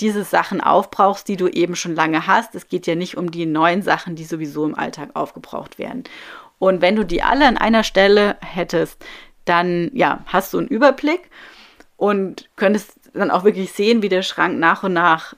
diese 0.00 0.24
Sachen 0.24 0.60
aufbrauchst, 0.60 1.28
die 1.28 1.36
du 1.36 1.48
eben 1.48 1.76
schon 1.76 1.94
lange 1.94 2.26
hast. 2.26 2.54
Es 2.54 2.68
geht 2.68 2.86
ja 2.86 2.94
nicht 2.94 3.16
um 3.16 3.30
die 3.30 3.46
neuen 3.46 3.82
Sachen, 3.82 4.16
die 4.16 4.24
sowieso 4.24 4.64
im 4.64 4.76
Alltag 4.76 5.10
aufgebraucht 5.14 5.78
werden. 5.78 6.04
Und 6.58 6.80
wenn 6.80 6.96
du 6.96 7.04
die 7.04 7.22
alle 7.22 7.46
an 7.46 7.56
einer 7.56 7.84
Stelle 7.84 8.36
hättest, 8.40 9.04
dann 9.44 9.90
ja, 9.92 10.20
hast 10.26 10.54
du 10.54 10.58
einen 10.58 10.68
Überblick 10.68 11.30
und 11.96 12.48
könntest 12.56 12.98
dann 13.12 13.30
auch 13.30 13.44
wirklich 13.44 13.72
sehen, 13.72 14.02
wie 14.02 14.08
der 14.08 14.22
Schrank 14.22 14.58
nach 14.58 14.82
und 14.82 14.92
nach 14.92 15.34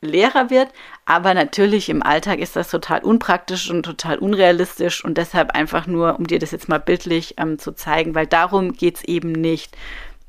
leerer 0.00 0.50
wird. 0.50 0.68
Aber 1.04 1.34
natürlich 1.34 1.88
im 1.88 2.02
Alltag 2.02 2.38
ist 2.38 2.56
das 2.56 2.70
total 2.70 3.00
unpraktisch 3.00 3.70
und 3.70 3.82
total 3.82 4.18
unrealistisch 4.18 5.04
und 5.04 5.18
deshalb 5.18 5.52
einfach 5.52 5.86
nur, 5.86 6.18
um 6.18 6.26
dir 6.26 6.38
das 6.38 6.50
jetzt 6.50 6.68
mal 6.68 6.78
bildlich 6.78 7.34
ähm, 7.38 7.58
zu 7.58 7.72
zeigen, 7.72 8.14
weil 8.14 8.26
darum 8.26 8.72
geht 8.72 8.96
es 8.96 9.04
eben 9.04 9.32
nicht. 9.32 9.76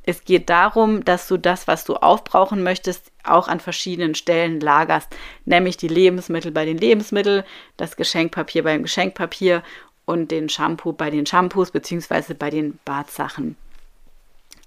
Es 0.04 0.24
geht 0.24 0.50
darum, 0.50 1.06
dass 1.06 1.28
du 1.28 1.38
das, 1.38 1.68
was 1.68 1.84
du 1.84 1.96
aufbrauchen 1.96 2.64
möchtest, 2.64 3.12
auch 3.24 3.48
an 3.48 3.60
verschiedenen 3.60 4.16
Stellen 4.16 4.60
lagerst, 4.60 5.10
nämlich 5.46 5.78
die 5.78 5.88
Lebensmittel 5.88 6.52
bei 6.52 6.66
den 6.66 6.80
Lebensmitteln, 6.80 7.44
das 7.78 7.96
Geschenkpapier 7.96 8.64
beim 8.64 8.82
Geschenkpapier 8.82 9.62
und 10.10 10.32
den 10.32 10.50
Shampoo 10.50 10.92
bei 10.92 11.12
den 11.12 11.28
Shampoos 11.28 11.70
bzw. 11.70 12.34
bei 12.34 12.50
den 12.50 12.80
Badsachen. 12.84 13.56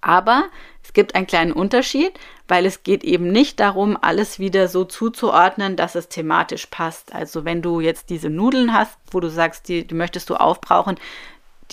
Aber 0.00 0.44
es 0.85 0.92
gibt 0.92 1.16
einen 1.16 1.26
kleinen 1.26 1.52
Unterschied, 1.52 2.12
weil 2.46 2.64
es 2.64 2.85
geht 2.85 3.02
eben 3.02 3.33
nicht 3.33 3.59
darum, 3.59 3.98
alles 4.00 4.38
wieder 4.38 4.68
so 4.68 4.85
zuzuordnen, 4.85 5.74
dass 5.74 5.96
es 5.96 6.09
thematisch 6.09 6.66
passt. 6.66 7.12
Also 7.12 7.44
wenn 7.44 7.61
du 7.61 7.81
jetzt 7.81 8.09
diese 8.09 8.31
Nudeln 8.31 8.72
hast, 8.72 8.96
wo 9.11 9.18
du 9.18 9.28
sagst, 9.28 9.68
die, 9.68 9.85
die 9.85 9.96
möchtest 9.96 10.31
du 10.31 10.37
aufbrauchen, 10.37 10.94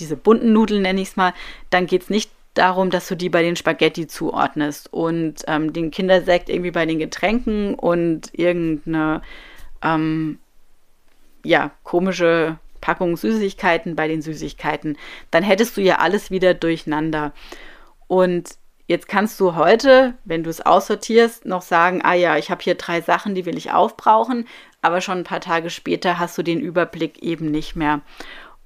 diese 0.00 0.16
bunten 0.16 0.52
Nudeln 0.52 0.82
nenne 0.82 1.00
ich 1.00 1.10
es 1.10 1.16
mal, 1.16 1.32
dann 1.70 1.86
geht 1.86 2.02
es 2.02 2.10
nicht 2.10 2.32
darum, 2.54 2.90
dass 2.90 3.06
du 3.06 3.14
die 3.14 3.28
bei 3.28 3.42
den 3.42 3.54
Spaghetti 3.54 4.08
zuordnest 4.08 4.92
und 4.92 5.44
ähm, 5.46 5.72
den 5.72 5.92
Kindersekt 5.92 6.48
irgendwie 6.48 6.72
bei 6.72 6.86
den 6.86 6.98
Getränken 6.98 7.76
und 7.76 8.30
irgendeine 8.32 9.22
ähm, 9.80 10.40
ja, 11.44 11.70
komische 11.84 12.58
Packung 12.80 13.16
Süßigkeiten 13.16 13.96
bei 13.96 14.08
den 14.08 14.22
Süßigkeiten, 14.22 14.98
dann 15.30 15.42
hättest 15.42 15.76
du 15.76 15.80
ja 15.80 15.96
alles 15.98 16.30
wieder 16.30 16.54
durcheinander. 16.54 17.32
Und 18.06 18.56
jetzt 18.86 19.08
kannst 19.08 19.38
du 19.38 19.54
heute, 19.54 20.14
wenn 20.24 20.42
du 20.42 20.50
es 20.50 20.60
aussortierst, 20.60 21.44
noch 21.44 21.62
sagen, 21.62 22.00
ah 22.02 22.14
ja, 22.14 22.36
ich 22.36 22.50
habe 22.50 22.62
hier 22.62 22.74
drei 22.74 23.00
Sachen, 23.00 23.34
die 23.34 23.46
will 23.46 23.56
ich 23.56 23.72
aufbrauchen, 23.72 24.48
aber 24.82 25.00
schon 25.00 25.18
ein 25.18 25.24
paar 25.24 25.40
Tage 25.40 25.70
später 25.70 26.18
hast 26.18 26.36
du 26.36 26.42
den 26.42 26.60
Überblick 26.60 27.22
eben 27.22 27.50
nicht 27.50 27.76
mehr. 27.76 28.00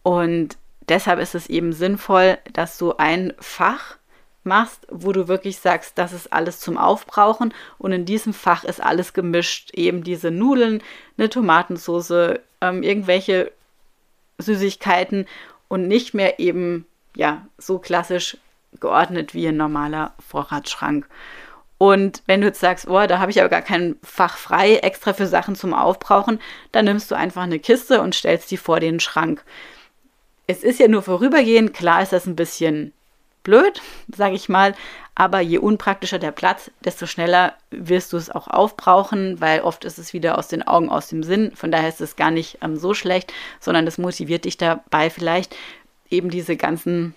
Und 0.02 0.56
deshalb 0.88 1.20
ist 1.20 1.34
es 1.34 1.48
eben 1.48 1.72
sinnvoll, 1.72 2.38
dass 2.52 2.78
du 2.78 2.96
ein 2.96 3.32
Fach 3.38 3.98
machst, 4.44 4.86
wo 4.90 5.12
du 5.12 5.28
wirklich 5.28 5.58
sagst, 5.58 5.98
das 5.98 6.12
ist 6.12 6.32
alles 6.32 6.60
zum 6.60 6.76
Aufbrauchen 6.76 7.52
und 7.78 7.92
in 7.92 8.04
diesem 8.04 8.34
Fach 8.34 8.64
ist 8.64 8.82
alles 8.82 9.12
gemischt, 9.12 9.70
eben 9.74 10.04
diese 10.04 10.30
Nudeln, 10.30 10.82
eine 11.16 11.30
Tomatensauce, 11.30 12.38
ähm, 12.60 12.82
irgendwelche 12.82 13.52
Süßigkeiten 14.38 15.26
und 15.68 15.88
nicht 15.88 16.14
mehr 16.14 16.38
eben 16.38 16.86
ja 17.16 17.46
so 17.58 17.78
klassisch 17.78 18.36
geordnet 18.80 19.34
wie 19.34 19.46
ein 19.46 19.56
normaler 19.56 20.14
Vorratsschrank. 20.28 21.06
Und 21.78 22.22
wenn 22.26 22.40
du 22.40 22.46
jetzt 22.46 22.60
sagst, 22.60 22.88
oh, 22.88 23.06
da 23.06 23.18
habe 23.18 23.30
ich 23.30 23.40
aber 23.40 23.48
gar 23.48 23.62
kein 23.62 23.96
Fach 24.02 24.36
frei 24.36 24.76
extra 24.76 25.12
für 25.12 25.26
Sachen 25.26 25.54
zum 25.54 25.74
Aufbrauchen, 25.74 26.40
dann 26.72 26.84
nimmst 26.84 27.10
du 27.10 27.14
einfach 27.14 27.42
eine 27.42 27.58
Kiste 27.58 28.00
und 28.00 28.14
stellst 28.14 28.50
die 28.50 28.56
vor 28.56 28.80
den 28.80 29.00
Schrank. 29.00 29.44
Es 30.46 30.62
ist 30.62 30.78
ja 30.78 30.88
nur 30.88 31.02
vorübergehend, 31.02 31.74
klar 31.74 32.02
ist 32.02 32.12
das 32.12 32.26
ein 32.26 32.36
bisschen 32.36 32.92
blöd, 33.44 33.80
sage 34.14 34.34
ich 34.34 34.48
mal, 34.48 34.74
aber 35.14 35.40
je 35.40 35.58
unpraktischer 35.58 36.18
der 36.18 36.32
Platz, 36.32 36.72
desto 36.84 37.06
schneller 37.06 37.54
wirst 37.70 38.12
du 38.12 38.16
es 38.16 38.30
auch 38.30 38.48
aufbrauchen, 38.48 39.40
weil 39.40 39.60
oft 39.60 39.84
ist 39.84 39.98
es 39.98 40.12
wieder 40.12 40.36
aus 40.38 40.48
den 40.48 40.66
Augen, 40.66 40.90
aus 40.90 41.08
dem 41.08 41.22
Sinn. 41.22 41.52
Von 41.54 41.70
daher 41.70 41.88
ist 41.88 42.00
es 42.00 42.16
gar 42.16 42.32
nicht 42.32 42.58
ähm, 42.62 42.76
so 42.76 42.94
schlecht, 42.94 43.32
sondern 43.60 43.84
das 43.84 43.98
motiviert 43.98 44.44
dich 44.44 44.56
dabei 44.56 45.10
vielleicht 45.10 45.54
eben 46.10 46.30
diese 46.30 46.56
ganzen 46.56 47.14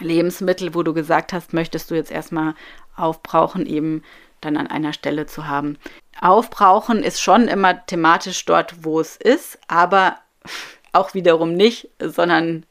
Lebensmittel, 0.00 0.74
wo 0.74 0.82
du 0.82 0.94
gesagt 0.94 1.32
hast, 1.32 1.52
möchtest 1.52 1.90
du 1.90 1.94
jetzt 1.94 2.10
erstmal 2.10 2.54
aufbrauchen, 2.96 3.66
eben 3.66 4.02
dann 4.40 4.56
an 4.56 4.66
einer 4.66 4.92
Stelle 4.92 5.26
zu 5.26 5.46
haben. 5.46 5.78
Aufbrauchen 6.20 7.02
ist 7.02 7.20
schon 7.20 7.48
immer 7.48 7.84
thematisch 7.86 8.44
dort, 8.44 8.84
wo 8.84 9.00
es 9.00 9.16
ist, 9.16 9.58
aber 9.68 10.16
auch 10.92 11.14
wiederum 11.14 11.52
nicht, 11.52 11.88
sondern 12.00 12.64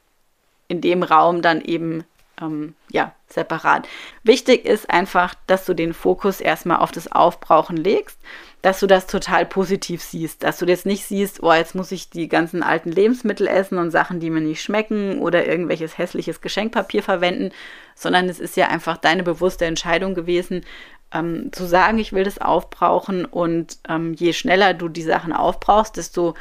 in 0.66 0.80
dem 0.80 1.02
Raum 1.02 1.40
dann 1.40 1.60
eben 1.60 2.04
ähm, 2.40 2.74
ja, 2.90 3.12
separat. 3.28 3.88
Wichtig 4.22 4.64
ist 4.64 4.90
einfach, 4.90 5.34
dass 5.46 5.64
du 5.64 5.74
den 5.74 5.94
Fokus 5.94 6.40
erstmal 6.40 6.78
auf 6.78 6.92
das 6.92 7.10
Aufbrauchen 7.10 7.76
legst, 7.76 8.18
dass 8.62 8.80
du 8.80 8.86
das 8.86 9.06
total 9.06 9.46
positiv 9.46 10.02
siehst, 10.02 10.42
dass 10.42 10.58
du 10.58 10.66
jetzt 10.66 10.86
nicht 10.86 11.04
siehst, 11.04 11.42
oh, 11.42 11.52
jetzt 11.52 11.74
muss 11.74 11.92
ich 11.92 12.10
die 12.10 12.28
ganzen 12.28 12.62
alten 12.62 12.90
Lebensmittel 12.90 13.46
essen 13.46 13.78
und 13.78 13.90
Sachen, 13.90 14.18
die 14.18 14.30
mir 14.30 14.40
nicht 14.40 14.62
schmecken 14.62 15.20
oder 15.20 15.46
irgendwelches 15.46 15.96
hässliches 15.96 16.40
Geschenkpapier 16.40 17.02
verwenden, 17.02 17.52
sondern 17.94 18.28
es 18.28 18.40
ist 18.40 18.56
ja 18.56 18.68
einfach 18.68 18.96
deine 18.96 19.22
bewusste 19.22 19.64
Entscheidung 19.64 20.14
gewesen, 20.14 20.64
ähm, 21.12 21.50
zu 21.52 21.66
sagen, 21.66 21.98
ich 21.98 22.12
will 22.12 22.24
das 22.24 22.38
aufbrauchen 22.40 23.24
und 23.24 23.78
ähm, 23.88 24.14
je 24.14 24.32
schneller 24.32 24.74
du 24.74 24.88
die 24.88 25.02
Sachen 25.02 25.32
aufbrauchst, 25.32 25.96
desto 25.96 26.34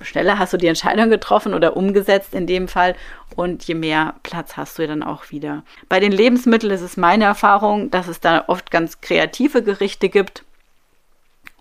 schneller 0.00 0.38
hast 0.38 0.52
du 0.52 0.56
die 0.56 0.66
Entscheidung 0.66 1.10
getroffen 1.10 1.54
oder 1.54 1.76
umgesetzt 1.76 2.34
in 2.34 2.46
dem 2.46 2.68
Fall 2.68 2.94
und 3.36 3.64
je 3.64 3.74
mehr 3.74 4.14
Platz 4.22 4.56
hast 4.56 4.78
du 4.78 4.86
dann 4.86 5.02
auch 5.02 5.30
wieder. 5.30 5.64
Bei 5.88 6.00
den 6.00 6.12
Lebensmitteln 6.12 6.72
ist 6.72 6.80
es 6.80 6.96
meine 6.96 7.24
Erfahrung, 7.24 7.90
dass 7.90 8.08
es 8.08 8.20
da 8.20 8.44
oft 8.46 8.70
ganz 8.70 9.00
kreative 9.00 9.62
Gerichte 9.62 10.08
gibt 10.08 10.44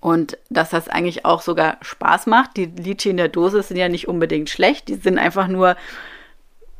und 0.01 0.37
dass 0.49 0.69
das 0.69 0.87
eigentlich 0.87 1.25
auch 1.25 1.41
sogar 1.41 1.77
Spaß 1.81 2.27
macht. 2.27 2.57
Die 2.57 2.65
Litchi 2.65 3.09
in 3.09 3.17
der 3.17 3.27
Dose 3.27 3.61
sind 3.63 3.77
ja 3.77 3.89
nicht 3.89 4.07
unbedingt 4.07 4.49
schlecht, 4.49 4.87
die 4.87 4.95
sind 4.95 5.17
einfach 5.17 5.47
nur 5.47 5.75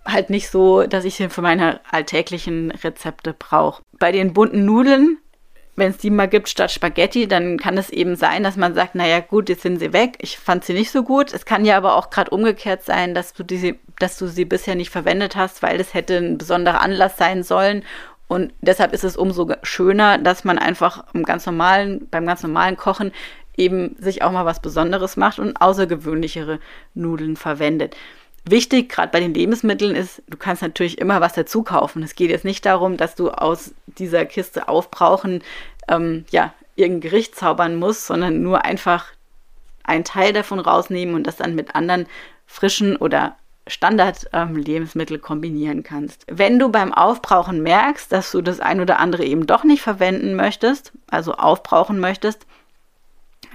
halt 0.06 0.30
nicht 0.30 0.50
so, 0.50 0.84
dass 0.84 1.06
ich 1.06 1.16
sie 1.16 1.30
für 1.30 1.42
meine 1.42 1.82
alltäglichen 1.92 2.72
Rezepte 2.72 3.34
brauche. 3.38 3.84
Bei 4.00 4.12
den 4.12 4.34
bunten 4.34 4.66
Nudeln 4.66 5.18
wenn 5.80 5.92
es 5.92 5.98
die 5.98 6.10
mal 6.10 6.28
gibt 6.28 6.50
statt 6.50 6.72
Spaghetti, 6.72 7.28
dann 7.28 7.58
kann 7.58 7.78
es 7.78 7.90
eben 7.90 8.16
sein, 8.16 8.44
dass 8.44 8.58
man 8.58 8.76
sagt, 8.76 8.96
naja 8.96 9.20
gut, 9.20 9.50
jetzt 9.50 9.64
sind 9.64 9.80
sie 9.80 9.94
weg, 9.94 10.18
ich 10.20 10.38
fand 10.38 10.64
sie 10.64 10.74
nicht 10.74 10.92
so 10.92 11.04
gut. 11.04 11.34
Es 11.34 11.46
kann 11.46 11.66
ja 11.66 11.78
aber 11.78 11.96
auch 11.96 12.10
gerade 12.10 12.32
umgekehrt 12.32 12.84
sein, 12.84 13.14
dass 13.14 13.34
du, 13.34 13.44
diese, 13.44 13.76
dass 13.98 14.18
du 14.18 14.28
sie 14.28 14.46
bisher 14.46 14.76
nicht 14.76 14.92
verwendet 14.92 15.36
hast, 15.36 15.64
weil 15.64 15.80
es 15.80 15.94
hätte 15.94 16.18
ein 16.18 16.38
besonderer 16.38 16.82
Anlass 16.82 17.18
sein 17.18 17.44
sollen. 17.44 17.84
Und 18.28 18.54
deshalb 18.62 18.94
ist 18.94 19.04
es 19.04 19.18
umso 19.18 19.52
schöner, 19.64 20.20
dass 20.20 20.44
man 20.44 20.60
einfach 20.60 21.06
im 21.14 21.24
ganz 21.24 21.46
normalen, 21.48 22.08
beim 22.12 22.28
ganz 22.28 22.44
normalen 22.44 22.78
Kochen 22.78 23.12
eben 23.58 23.96
sich 24.00 24.22
auch 24.22 24.32
mal 24.32 24.46
was 24.46 24.62
Besonderes 24.62 25.18
macht 25.18 25.40
und 25.40 25.60
außergewöhnlichere 25.60 26.60
Nudeln 26.94 27.36
verwendet. 27.36 27.96
Wichtig, 28.46 28.90
gerade 28.90 29.12
bei 29.12 29.20
den 29.20 29.34
Lebensmitteln, 29.34 29.96
ist, 29.96 30.22
du 30.28 30.38
kannst 30.38 30.62
natürlich 30.62 30.98
immer 30.98 31.22
was 31.22 31.34
dazu 31.34 31.64
kaufen. 31.64 32.04
Es 32.04 32.16
geht 32.16 32.30
jetzt 32.30 32.46
nicht 32.46 32.66
darum, 32.66 32.98
dass 32.98 33.16
du 33.16 33.30
aus 33.30 33.74
dieser 33.86 34.26
Kiste 34.26 34.68
aufbrauchen, 34.68 35.44
ähm, 35.88 36.26
ja, 36.32 36.54
irgendein 36.76 37.10
Gericht 37.10 37.36
zaubern 37.36 37.76
musst, 37.76 38.08
sondern 38.08 38.42
nur 38.42 38.64
einfach 38.64 39.08
einen 39.84 40.04
Teil 40.04 40.34
davon 40.34 40.60
rausnehmen 40.60 41.16
und 41.16 41.28
das 41.28 41.38
dann 41.38 41.56
mit 41.56 41.76
anderen 41.76 42.08
frischen 42.46 42.96
oder 42.96 43.36
Standard-Lebensmittel 43.68 45.18
ähm, 45.18 45.22
kombinieren 45.22 45.84
kannst. 45.84 46.26
Wenn 46.28 46.58
du 46.58 46.70
beim 46.70 46.94
Aufbrauchen 46.94 47.62
merkst, 47.62 48.12
dass 48.12 48.32
du 48.32 48.42
das 48.42 48.60
ein 48.60 48.82
oder 48.82 49.00
andere 49.00 49.24
eben 49.24 49.46
doch 49.46 49.64
nicht 49.64 49.82
verwenden 49.82 50.36
möchtest, 50.36 50.92
also 51.10 51.34
aufbrauchen 51.34 52.00
möchtest, 52.00 52.46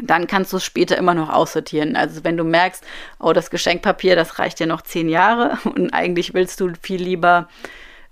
dann 0.03 0.27
kannst 0.27 0.53
du 0.53 0.57
es 0.57 0.65
später 0.65 0.97
immer 0.99 1.15
noch 1.15 1.31
aussortieren. 1.31 1.97
Also 1.97 2.25
wenn 2.25 2.37
du 2.37 2.45
merkst, 2.45 2.85
oh, 3.19 3.33
das 3.33 3.51
Geschenkpapier, 3.51 4.17
das 4.17 4.39
reicht 4.39 4.61
ja 4.61 4.67
noch 4.67 4.83
zehn 4.83 5.09
Jahre 5.09 5.59
und 5.65 5.93
eigentlich 5.93 6.35
willst 6.35 6.61
du 6.61 6.73
viel 6.81 7.03
lieber 7.03 7.49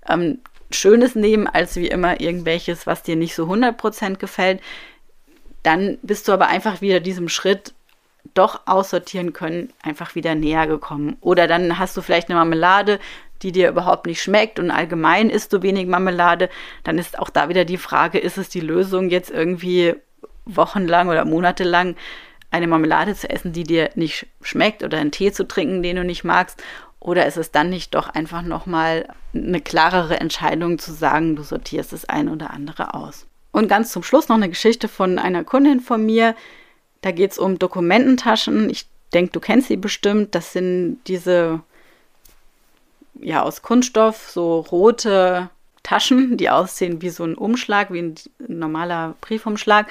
ähm, 0.07 0.39
Schönes 0.71 1.15
nehmen, 1.15 1.47
als 1.47 1.75
wie 1.75 1.87
immer 1.87 2.19
irgendwelches, 2.19 2.87
was 2.87 3.03
dir 3.03 3.15
nicht 3.15 3.35
so 3.35 3.45
100% 3.45 4.15
gefällt, 4.17 4.61
dann 5.61 5.97
bist 6.01 6.27
du 6.27 6.31
aber 6.33 6.47
einfach 6.47 6.81
wieder 6.81 6.99
diesem 6.99 7.29
Schritt 7.29 7.73
doch 8.33 8.61
aussortieren 8.65 9.33
können, 9.33 9.71
einfach 9.81 10.15
wieder 10.15 10.33
näher 10.35 10.67
gekommen. 10.67 11.17
Oder 11.21 11.47
dann 11.47 11.77
hast 11.77 11.95
du 11.95 12.01
vielleicht 12.01 12.29
eine 12.29 12.37
Marmelade, 12.37 12.99
die 13.41 13.51
dir 13.51 13.69
überhaupt 13.69 14.05
nicht 14.05 14.21
schmeckt 14.21 14.59
und 14.59 14.71
allgemein 14.71 15.29
isst 15.29 15.51
du 15.53 15.61
wenig 15.61 15.87
Marmelade, 15.87 16.49
dann 16.83 16.97
ist 16.97 17.19
auch 17.19 17.29
da 17.29 17.49
wieder 17.49 17.65
die 17.65 17.77
Frage, 17.77 18.17
ist 18.17 18.37
es 18.37 18.49
die 18.49 18.61
Lösung 18.61 19.09
jetzt 19.09 19.29
irgendwie 19.29 19.95
wochenlang 20.45 21.09
oder 21.09 21.25
monatelang 21.25 21.95
eine 22.51 22.67
Marmelade 22.67 23.15
zu 23.15 23.29
essen, 23.29 23.51
die 23.51 23.63
dir 23.63 23.89
nicht 23.95 24.27
schmeckt 24.41 24.83
oder 24.83 24.99
einen 24.99 25.11
Tee 25.11 25.31
zu 25.31 25.47
trinken, 25.47 25.81
den 25.81 25.95
du 25.95 26.03
nicht 26.03 26.23
magst? 26.23 26.61
Oder 26.99 27.25
ist 27.25 27.37
es 27.37 27.51
dann 27.51 27.69
nicht 27.69 27.95
doch 27.95 28.09
einfach 28.09 28.43
nochmal 28.43 29.07
eine 29.33 29.59
klarere 29.59 30.19
Entscheidung 30.19 30.79
zu 30.79 30.93
sagen, 30.93 31.35
du 31.35 31.43
sortierst 31.43 31.91
das 31.91 32.05
eine 32.05 32.31
oder 32.31 32.51
andere 32.51 32.93
aus? 32.93 33.25
Und 33.51 33.67
ganz 33.67 33.91
zum 33.91 34.03
Schluss 34.03 34.29
noch 34.29 34.37
eine 34.37 34.49
Geschichte 34.49 34.87
von 34.87 35.19
einer 35.19 35.43
Kundin 35.43 35.79
von 35.79 36.05
mir. 36.05 36.35
Da 37.01 37.11
geht 37.11 37.31
es 37.31 37.39
um 37.39 37.59
Dokumententaschen. 37.59 38.69
Ich 38.69 38.87
denke, 39.13 39.31
du 39.31 39.39
kennst 39.39 39.67
sie 39.67 39.77
bestimmt. 39.77 40.33
Das 40.33 40.53
sind 40.53 40.99
diese, 41.07 41.59
ja, 43.19 43.43
aus 43.43 43.61
Kunststoff, 43.61 44.29
so 44.29 44.59
rote 44.59 45.49
Taschen, 45.83 46.37
die 46.37 46.49
aussehen 46.49 47.01
wie 47.01 47.09
so 47.09 47.25
ein 47.25 47.35
Umschlag, 47.35 47.91
wie 47.91 48.01
ein 48.01 48.15
normaler 48.47 49.15
Briefumschlag 49.21 49.87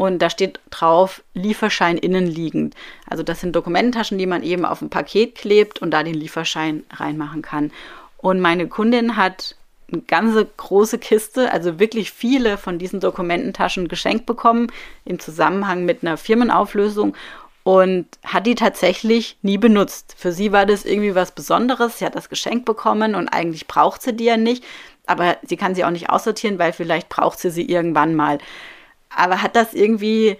und 0.00 0.20
da 0.20 0.30
steht 0.30 0.60
drauf 0.70 1.22
Lieferschein 1.34 1.98
innenliegend. 1.98 2.74
Also 3.06 3.22
das 3.22 3.40
sind 3.40 3.54
Dokumententaschen, 3.54 4.16
die 4.16 4.24
man 4.24 4.42
eben 4.42 4.64
auf 4.64 4.80
ein 4.80 4.88
Paket 4.88 5.34
klebt 5.34 5.82
und 5.82 5.90
da 5.90 6.02
den 6.02 6.14
Lieferschein 6.14 6.84
reinmachen 6.90 7.42
kann. 7.42 7.70
Und 8.16 8.40
meine 8.40 8.66
Kundin 8.66 9.16
hat 9.16 9.56
eine 9.92 10.00
ganze 10.00 10.46
große 10.46 10.98
Kiste, 10.98 11.52
also 11.52 11.78
wirklich 11.78 12.12
viele 12.12 12.56
von 12.56 12.78
diesen 12.78 13.00
Dokumententaschen 13.00 13.88
geschenkt 13.88 14.24
bekommen 14.24 14.68
im 15.04 15.18
Zusammenhang 15.18 15.84
mit 15.84 16.02
einer 16.02 16.16
Firmenauflösung 16.16 17.14
und 17.62 18.06
hat 18.24 18.46
die 18.46 18.54
tatsächlich 18.54 19.36
nie 19.42 19.58
benutzt. 19.58 20.14
Für 20.16 20.32
sie 20.32 20.50
war 20.50 20.64
das 20.64 20.86
irgendwie 20.86 21.14
was 21.14 21.32
Besonderes. 21.32 21.98
Sie 21.98 22.06
hat 22.06 22.14
das 22.14 22.30
Geschenk 22.30 22.64
bekommen 22.64 23.14
und 23.14 23.28
eigentlich 23.28 23.66
braucht 23.66 24.00
sie 24.00 24.14
die 24.14 24.24
ja 24.24 24.38
nicht, 24.38 24.64
aber 25.04 25.36
sie 25.42 25.58
kann 25.58 25.74
sie 25.74 25.84
auch 25.84 25.90
nicht 25.90 26.08
aussortieren, 26.08 26.58
weil 26.58 26.72
vielleicht 26.72 27.10
braucht 27.10 27.38
sie 27.38 27.50
sie 27.50 27.68
irgendwann 27.68 28.14
mal 28.14 28.38
aber 29.14 29.42
hat 29.42 29.56
das 29.56 29.74
irgendwie 29.74 30.36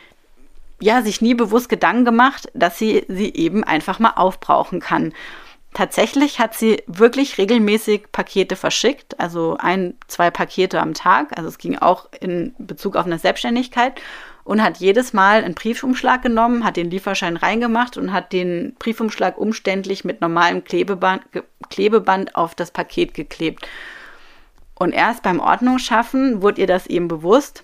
ja 0.80 1.02
sich 1.02 1.20
nie 1.20 1.34
bewusst 1.34 1.68
Gedanken 1.68 2.04
gemacht, 2.04 2.48
dass 2.54 2.78
sie 2.78 3.04
sie 3.08 3.34
eben 3.34 3.64
einfach 3.64 3.98
mal 3.98 4.14
aufbrauchen 4.16 4.80
kann. 4.80 5.12
Tatsächlich 5.72 6.40
hat 6.40 6.54
sie 6.54 6.82
wirklich 6.88 7.38
regelmäßig 7.38 8.10
Pakete 8.10 8.56
verschickt, 8.56 9.20
also 9.20 9.56
ein, 9.58 9.94
zwei 10.08 10.30
Pakete 10.30 10.80
am 10.80 10.94
Tag. 10.94 11.36
Also 11.36 11.48
es 11.48 11.58
ging 11.58 11.78
auch 11.78 12.08
in 12.20 12.54
Bezug 12.58 12.96
auf 12.96 13.06
eine 13.06 13.20
Selbstständigkeit 13.20 14.00
und 14.42 14.62
hat 14.64 14.78
jedes 14.78 15.12
Mal 15.12 15.44
einen 15.44 15.54
Briefumschlag 15.54 16.22
genommen, 16.22 16.64
hat 16.64 16.76
den 16.76 16.90
Lieferschein 16.90 17.36
reingemacht 17.36 17.96
und 17.96 18.12
hat 18.12 18.32
den 18.32 18.74
Briefumschlag 18.80 19.38
umständlich 19.38 20.04
mit 20.04 20.20
normalem 20.20 20.64
Klebeband, 20.64 21.22
Klebeband 21.68 22.34
auf 22.34 22.56
das 22.56 22.72
Paket 22.72 23.14
geklebt. 23.14 23.68
Und 24.74 24.92
erst 24.92 25.22
beim 25.22 25.38
Ordnungsschaffen 25.38 26.42
wurde 26.42 26.62
ihr 26.62 26.66
das 26.66 26.88
eben 26.88 27.06
bewusst, 27.06 27.62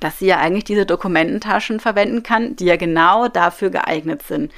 dass 0.00 0.18
sie 0.18 0.26
ja 0.26 0.38
eigentlich 0.38 0.64
diese 0.64 0.86
Dokumententaschen 0.86 1.80
verwenden 1.80 2.22
kann, 2.22 2.56
die 2.56 2.66
ja 2.66 2.76
genau 2.76 3.28
dafür 3.28 3.70
geeignet 3.70 4.22
sind. 4.22 4.52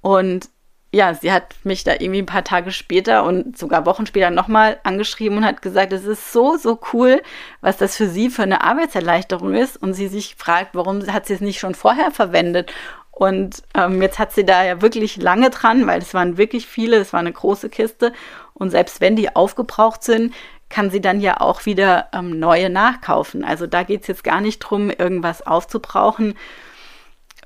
Und 0.00 0.48
ja, 0.92 1.14
sie 1.14 1.30
hat 1.30 1.54
mich 1.62 1.84
da 1.84 1.92
irgendwie 1.92 2.22
ein 2.22 2.26
paar 2.26 2.42
Tage 2.42 2.72
später 2.72 3.22
und 3.22 3.56
sogar 3.56 3.86
Wochen 3.86 4.06
später 4.06 4.30
nochmal 4.30 4.80
angeschrieben 4.82 5.38
und 5.38 5.44
hat 5.44 5.62
gesagt, 5.62 5.92
es 5.92 6.04
ist 6.04 6.32
so, 6.32 6.56
so 6.56 6.80
cool, 6.92 7.22
was 7.60 7.76
das 7.76 7.96
für 7.96 8.08
sie 8.08 8.28
für 8.28 8.42
eine 8.42 8.64
Arbeitserleichterung 8.64 9.54
ist. 9.54 9.80
Und 9.80 9.94
sie 9.94 10.08
sich 10.08 10.34
fragt, 10.36 10.74
warum 10.74 11.06
hat 11.06 11.26
sie 11.26 11.34
es 11.34 11.40
nicht 11.40 11.60
schon 11.60 11.76
vorher 11.76 12.10
verwendet? 12.10 12.72
Und 13.12 13.62
ähm, 13.74 14.02
jetzt 14.02 14.18
hat 14.18 14.32
sie 14.32 14.44
da 14.44 14.64
ja 14.64 14.82
wirklich 14.82 15.16
lange 15.16 15.50
dran, 15.50 15.86
weil 15.86 16.00
es 16.00 16.14
waren 16.14 16.38
wirklich 16.38 16.66
viele, 16.66 16.96
es 16.96 17.12
war 17.12 17.20
eine 17.20 17.32
große 17.32 17.68
Kiste. 17.68 18.12
Und 18.54 18.70
selbst 18.70 19.00
wenn 19.00 19.14
die 19.14 19.36
aufgebraucht 19.36 20.02
sind, 20.02 20.34
kann 20.70 20.90
sie 20.90 21.00
dann 21.00 21.20
ja 21.20 21.40
auch 21.40 21.66
wieder 21.66 22.08
ähm, 22.12 22.38
neue 22.38 22.70
nachkaufen. 22.70 23.44
Also 23.44 23.66
da 23.66 23.82
geht 23.82 24.02
es 24.02 24.06
jetzt 24.06 24.24
gar 24.24 24.40
nicht 24.40 24.62
darum, 24.62 24.88
irgendwas 24.88 25.46
aufzubrauchen, 25.46 26.34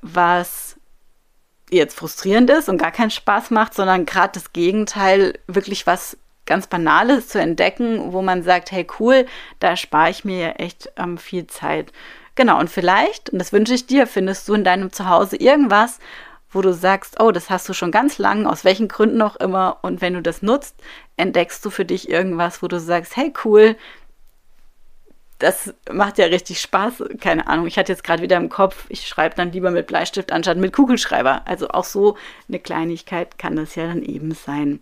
was 0.01 0.77
jetzt 1.69 1.97
frustrierend 1.97 2.49
ist 2.51 2.69
und 2.69 2.77
gar 2.77 2.91
keinen 2.91 3.11
Spaß 3.11 3.51
macht, 3.51 3.73
sondern 3.73 4.05
gerade 4.05 4.33
das 4.33 4.53
Gegenteil, 4.53 5.39
wirklich 5.47 5.87
was 5.87 6.17
ganz 6.45 6.67
Banales 6.67 7.27
zu 7.27 7.39
entdecken, 7.39 8.13
wo 8.13 8.21
man 8.21 8.43
sagt, 8.43 8.71
hey 8.71 8.85
cool, 8.99 9.25
da 9.59 9.75
spare 9.75 10.11
ich 10.11 10.23
mir 10.23 10.39
ja 10.39 10.49
echt 10.51 10.91
ähm, 10.95 11.17
viel 11.17 11.47
Zeit. 11.47 11.91
Genau, 12.35 12.59
und 12.59 12.69
vielleicht, 12.69 13.29
und 13.31 13.39
das 13.39 13.51
wünsche 13.51 13.73
ich 13.73 13.87
dir, 13.87 14.07
findest 14.07 14.47
du 14.47 14.53
in 14.53 14.63
deinem 14.63 14.91
Zuhause 14.91 15.37
irgendwas, 15.37 15.99
wo 16.55 16.61
du 16.61 16.73
sagst, 16.73 17.19
oh, 17.19 17.31
das 17.31 17.49
hast 17.49 17.67
du 17.67 17.73
schon 17.73 17.91
ganz 17.91 18.17
lang, 18.17 18.47
aus 18.47 18.63
welchen 18.63 18.87
Gründen 18.87 19.21
auch 19.21 19.35
immer. 19.35 19.79
Und 19.81 20.01
wenn 20.01 20.13
du 20.13 20.21
das 20.21 20.41
nutzt, 20.41 20.75
entdeckst 21.17 21.63
du 21.65 21.69
für 21.69 21.85
dich 21.85 22.09
irgendwas, 22.09 22.63
wo 22.63 22.67
du 22.67 22.79
sagst, 22.79 23.15
hey 23.17 23.33
cool, 23.43 23.75
das 25.39 25.73
macht 25.91 26.17
ja 26.17 26.25
richtig 26.25 26.61
Spaß. 26.61 27.03
Keine 27.19 27.47
Ahnung, 27.47 27.67
ich 27.67 27.77
hatte 27.77 27.91
jetzt 27.91 28.05
gerade 28.05 28.23
wieder 28.23 28.37
im 28.37 28.49
Kopf, 28.49 28.85
ich 28.87 29.05
schreibe 29.05 29.35
dann 29.35 29.51
lieber 29.51 29.69
mit 29.69 29.87
Bleistift 29.87 30.31
anstatt 30.31 30.57
mit 30.57 30.71
Kugelschreiber. 30.73 31.41
Also 31.45 31.67
auch 31.69 31.83
so 31.83 32.15
eine 32.47 32.59
Kleinigkeit 32.59 33.37
kann 33.37 33.57
das 33.57 33.75
ja 33.75 33.85
dann 33.87 34.01
eben 34.01 34.31
sein. 34.31 34.79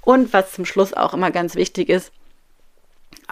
Und 0.00 0.32
was 0.32 0.52
zum 0.52 0.64
Schluss 0.64 0.94
auch 0.94 1.12
immer 1.12 1.30
ganz 1.30 1.54
wichtig 1.54 1.90
ist, 1.90 2.12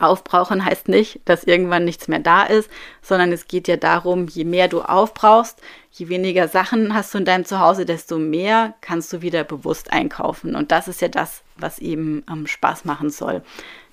Aufbrauchen 0.03 0.65
heißt 0.65 0.89
nicht, 0.89 1.21
dass 1.25 1.45
irgendwann 1.45 1.85
nichts 1.85 2.09
mehr 2.09 2.19
da 2.19 2.43
ist, 2.43 2.71
sondern 3.03 3.33
es 3.33 3.49
geht 3.49 3.69
ja 3.69 3.77
darum, 3.77 4.27
je 4.29 4.45
mehr 4.45 4.69
du 4.69 4.83
aufbrauchst, 4.83 5.61
je 5.91 6.09
weniger 6.09 6.49
Sachen 6.49 6.95
hast 6.95 7.15
du 7.15 7.19
in 7.19 7.25
deinem 7.25 7.45
Zuhause, 7.45 7.85
desto 7.85 8.19
mehr 8.19 8.75
kannst 8.81 9.13
du 9.13 9.23
wieder 9.23 9.45
bewusst 9.45 9.93
einkaufen. 9.93 10.55
Und 10.55 10.71
das 10.71 10.89
ist 10.89 11.01
ja 11.01 11.09
das, 11.09 11.43
was 11.57 11.79
eben 11.79 12.25
ähm, 12.31 12.47
Spaß 12.47 12.85
machen 12.85 13.11
soll. 13.11 13.43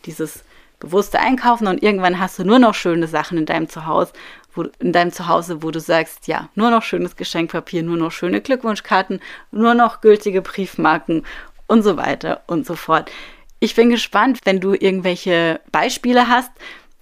Dieses 0.06 0.44
bewusste 0.80 1.20
Einkaufen 1.20 1.68
und 1.68 1.82
irgendwann 1.82 2.20
hast 2.20 2.38
du 2.38 2.44
nur 2.44 2.60
noch 2.60 2.76
schöne 2.76 3.08
Sachen 3.08 3.38
in 3.38 3.46
deinem 3.46 3.70
Zuhause, 3.70 4.14
wo, 4.54 4.64
in 4.80 4.92
deinem 4.92 5.12
Zuhause, 5.12 5.64
wo 5.64 5.72
du 5.72 5.80
sagst, 5.80 6.28
ja, 6.28 6.50
nur 6.56 6.70
noch 6.70 6.84
schönes 6.84 7.16
Geschenkpapier, 7.16 7.84
nur 7.84 7.98
noch 7.98 8.12
schöne 8.12 8.42
Glückwunschkarten, 8.42 9.20
nur 9.52 9.74
noch 9.74 10.02
gültige 10.02 10.42
Briefmarken 10.42 11.26
und 11.68 11.82
so 11.82 11.98
weiter 11.98 12.42
und 12.48 12.66
so 12.66 12.76
fort. 12.76 13.12
Ich 13.60 13.76
bin 13.76 13.90
gespannt, 13.90 14.40
wenn 14.44 14.60
du 14.60 14.74
irgendwelche 14.74 15.60
Beispiele 15.72 16.28
hast, 16.28 16.52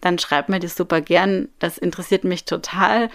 dann 0.01 0.19
schreib 0.19 0.49
mir 0.49 0.59
das 0.59 0.75
super 0.75 1.01
gern. 1.01 1.49
Das 1.59 1.77
interessiert 1.77 2.23
mich 2.23 2.45
total, 2.45 3.09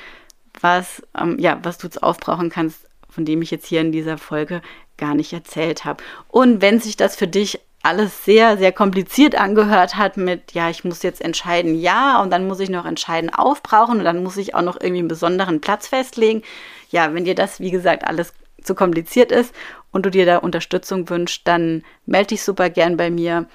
was, 0.61 1.03
ähm, 1.17 1.37
ja, 1.39 1.59
was 1.63 1.79
du 1.79 1.87
jetzt 1.87 2.03
aufbrauchen 2.03 2.51
kannst, 2.51 2.87
von 3.09 3.25
dem 3.25 3.43
ich 3.43 3.51
jetzt 3.51 3.67
hier 3.67 3.81
in 3.81 3.93
dieser 3.93 4.19
Folge 4.19 4.63
gar 4.97 5.15
nicht 5.15 5.33
erzählt 5.33 5.85
habe. 5.85 6.03
Und 6.29 6.61
wenn 6.61 6.81
sich 6.81 6.97
das 6.97 7.17
für 7.17 7.29
dich 7.29 7.61
alles 7.83 8.25
sehr, 8.25 8.59
sehr 8.59 8.73
kompliziert 8.73 9.37
angehört 9.37 9.97
hat 9.97 10.17
mit, 10.17 10.53
ja, 10.53 10.69
ich 10.69 10.85
muss 10.85 11.03
jetzt 11.03 11.21
entscheiden, 11.21 11.79
ja, 11.79 12.21
und 12.21 12.31
dann 12.31 12.49
muss 12.49 12.61
ich 12.61 12.71
noch 12.71 12.85
entscheiden, 12.85 13.33
aufbrauchen 13.33 13.99
und 13.99 14.05
dann 14.05 14.23
muss 14.23 14.37
ich 14.37 14.55
auch 14.55 14.63
noch 14.63 14.77
irgendwie 14.81 14.99
einen 14.99 15.09
besonderen 15.09 15.61
Platz 15.61 15.87
festlegen. 15.87 16.43
Ja, 16.91 17.15
wenn 17.15 17.25
dir 17.25 17.35
das, 17.35 17.61
wie 17.61 17.71
gesagt, 17.71 18.05
alles 18.05 18.33
zu 18.63 18.75
kompliziert 18.75 19.31
ist 19.31 19.55
und 19.93 20.07
du 20.07 20.11
dir 20.11 20.27
da 20.27 20.39
Unterstützung 20.39 21.09
wünschst, 21.09 21.47
dann 21.47 21.83
melde 22.07 22.29
dich 22.29 22.43
super 22.43 22.71
gern 22.71 22.97
bei 22.97 23.11
mir. 23.11 23.47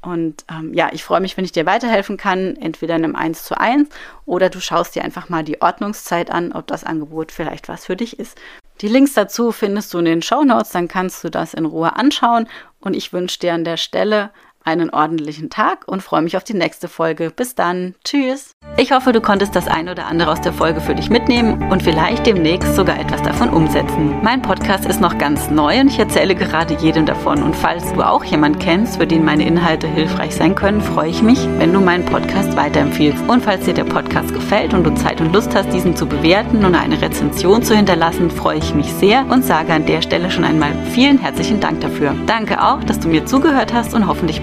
Und 0.00 0.44
ähm, 0.50 0.74
ja, 0.74 0.90
ich 0.92 1.04
freue 1.04 1.20
mich, 1.20 1.36
wenn 1.36 1.44
ich 1.44 1.52
dir 1.52 1.64
weiterhelfen 1.64 2.16
kann, 2.16 2.56
entweder 2.56 2.96
in 2.96 3.04
einem 3.04 3.16
1 3.16 3.44
zu 3.44 3.56
1 3.56 3.88
oder 4.26 4.50
du 4.50 4.60
schaust 4.60 4.96
dir 4.96 5.04
einfach 5.04 5.28
mal 5.28 5.44
die 5.44 5.62
Ordnungszeit 5.62 6.30
an, 6.30 6.52
ob 6.52 6.66
das 6.66 6.82
Angebot 6.82 7.30
vielleicht 7.30 7.68
was 7.68 7.86
für 7.86 7.94
dich 7.94 8.18
ist. 8.18 8.36
Die 8.80 8.88
Links 8.88 9.14
dazu 9.14 9.52
findest 9.52 9.94
du 9.94 9.98
in 9.98 10.06
den 10.06 10.22
Show 10.22 10.42
Notes, 10.42 10.70
dann 10.70 10.88
kannst 10.88 11.22
du 11.22 11.30
das 11.30 11.54
in 11.54 11.66
Ruhe 11.66 11.94
anschauen. 11.94 12.48
Und 12.80 12.96
ich 12.96 13.12
wünsche 13.12 13.38
dir 13.38 13.54
an 13.54 13.62
der 13.62 13.76
Stelle 13.76 14.30
einen 14.64 14.90
ordentlichen 14.90 15.50
Tag 15.50 15.84
und 15.86 16.02
freue 16.02 16.22
mich 16.22 16.36
auf 16.36 16.44
die 16.44 16.54
nächste 16.54 16.88
Folge. 16.88 17.30
Bis 17.34 17.54
dann. 17.54 17.94
Tschüss. 18.04 18.54
Ich 18.76 18.92
hoffe, 18.92 19.12
du 19.12 19.20
konntest 19.20 19.54
das 19.54 19.68
ein 19.68 19.88
oder 19.88 20.06
andere 20.06 20.30
aus 20.30 20.40
der 20.40 20.52
Folge 20.52 20.80
für 20.80 20.94
dich 20.94 21.10
mitnehmen 21.10 21.70
und 21.70 21.82
vielleicht 21.82 22.26
demnächst 22.26 22.74
sogar 22.74 22.98
etwas 22.98 23.22
davon 23.22 23.50
umsetzen. 23.50 24.16
Mein 24.22 24.40
Podcast 24.42 24.86
ist 24.86 25.00
noch 25.00 25.18
ganz 25.18 25.50
neu 25.50 25.80
und 25.80 25.88
ich 25.88 25.98
erzähle 25.98 26.34
gerade 26.34 26.74
jedem 26.74 27.06
davon. 27.06 27.42
Und 27.42 27.54
falls 27.54 27.92
du 27.92 28.02
auch 28.02 28.24
jemand 28.24 28.60
kennst, 28.60 28.96
für 28.96 29.06
den 29.06 29.24
meine 29.24 29.46
Inhalte 29.46 29.86
hilfreich 29.86 30.34
sein 30.34 30.54
können, 30.54 30.80
freue 30.80 31.10
ich 31.10 31.22
mich, 31.22 31.38
wenn 31.58 31.72
du 31.72 31.80
meinen 31.80 32.04
Podcast 32.04 32.56
weiterempfiehlst. 32.56 33.22
Und 33.28 33.42
falls 33.42 33.64
dir 33.64 33.74
der 33.74 33.84
Podcast 33.84 34.32
gefällt 34.32 34.74
und 34.74 34.84
du 34.84 34.94
Zeit 34.94 35.20
und 35.20 35.32
Lust 35.32 35.54
hast, 35.54 35.72
diesen 35.72 35.96
zu 35.96 36.06
bewerten 36.06 36.64
und 36.64 36.74
eine 36.74 37.00
Rezension 37.00 37.62
zu 37.62 37.74
hinterlassen, 37.74 38.30
freue 38.30 38.58
ich 38.58 38.74
mich 38.74 38.92
sehr 38.92 39.26
und 39.28 39.44
sage 39.44 39.72
an 39.72 39.86
der 39.86 40.02
Stelle 40.02 40.30
schon 40.30 40.44
einmal 40.44 40.72
vielen 40.92 41.18
herzlichen 41.18 41.60
Dank 41.60 41.80
dafür. 41.80 42.14
Danke 42.26 42.62
auch, 42.62 42.82
dass 42.84 43.00
du 43.00 43.08
mir 43.08 43.26
zugehört 43.26 43.72
hast 43.72 43.94
und 43.94 44.06
hoffentlich 44.06 44.42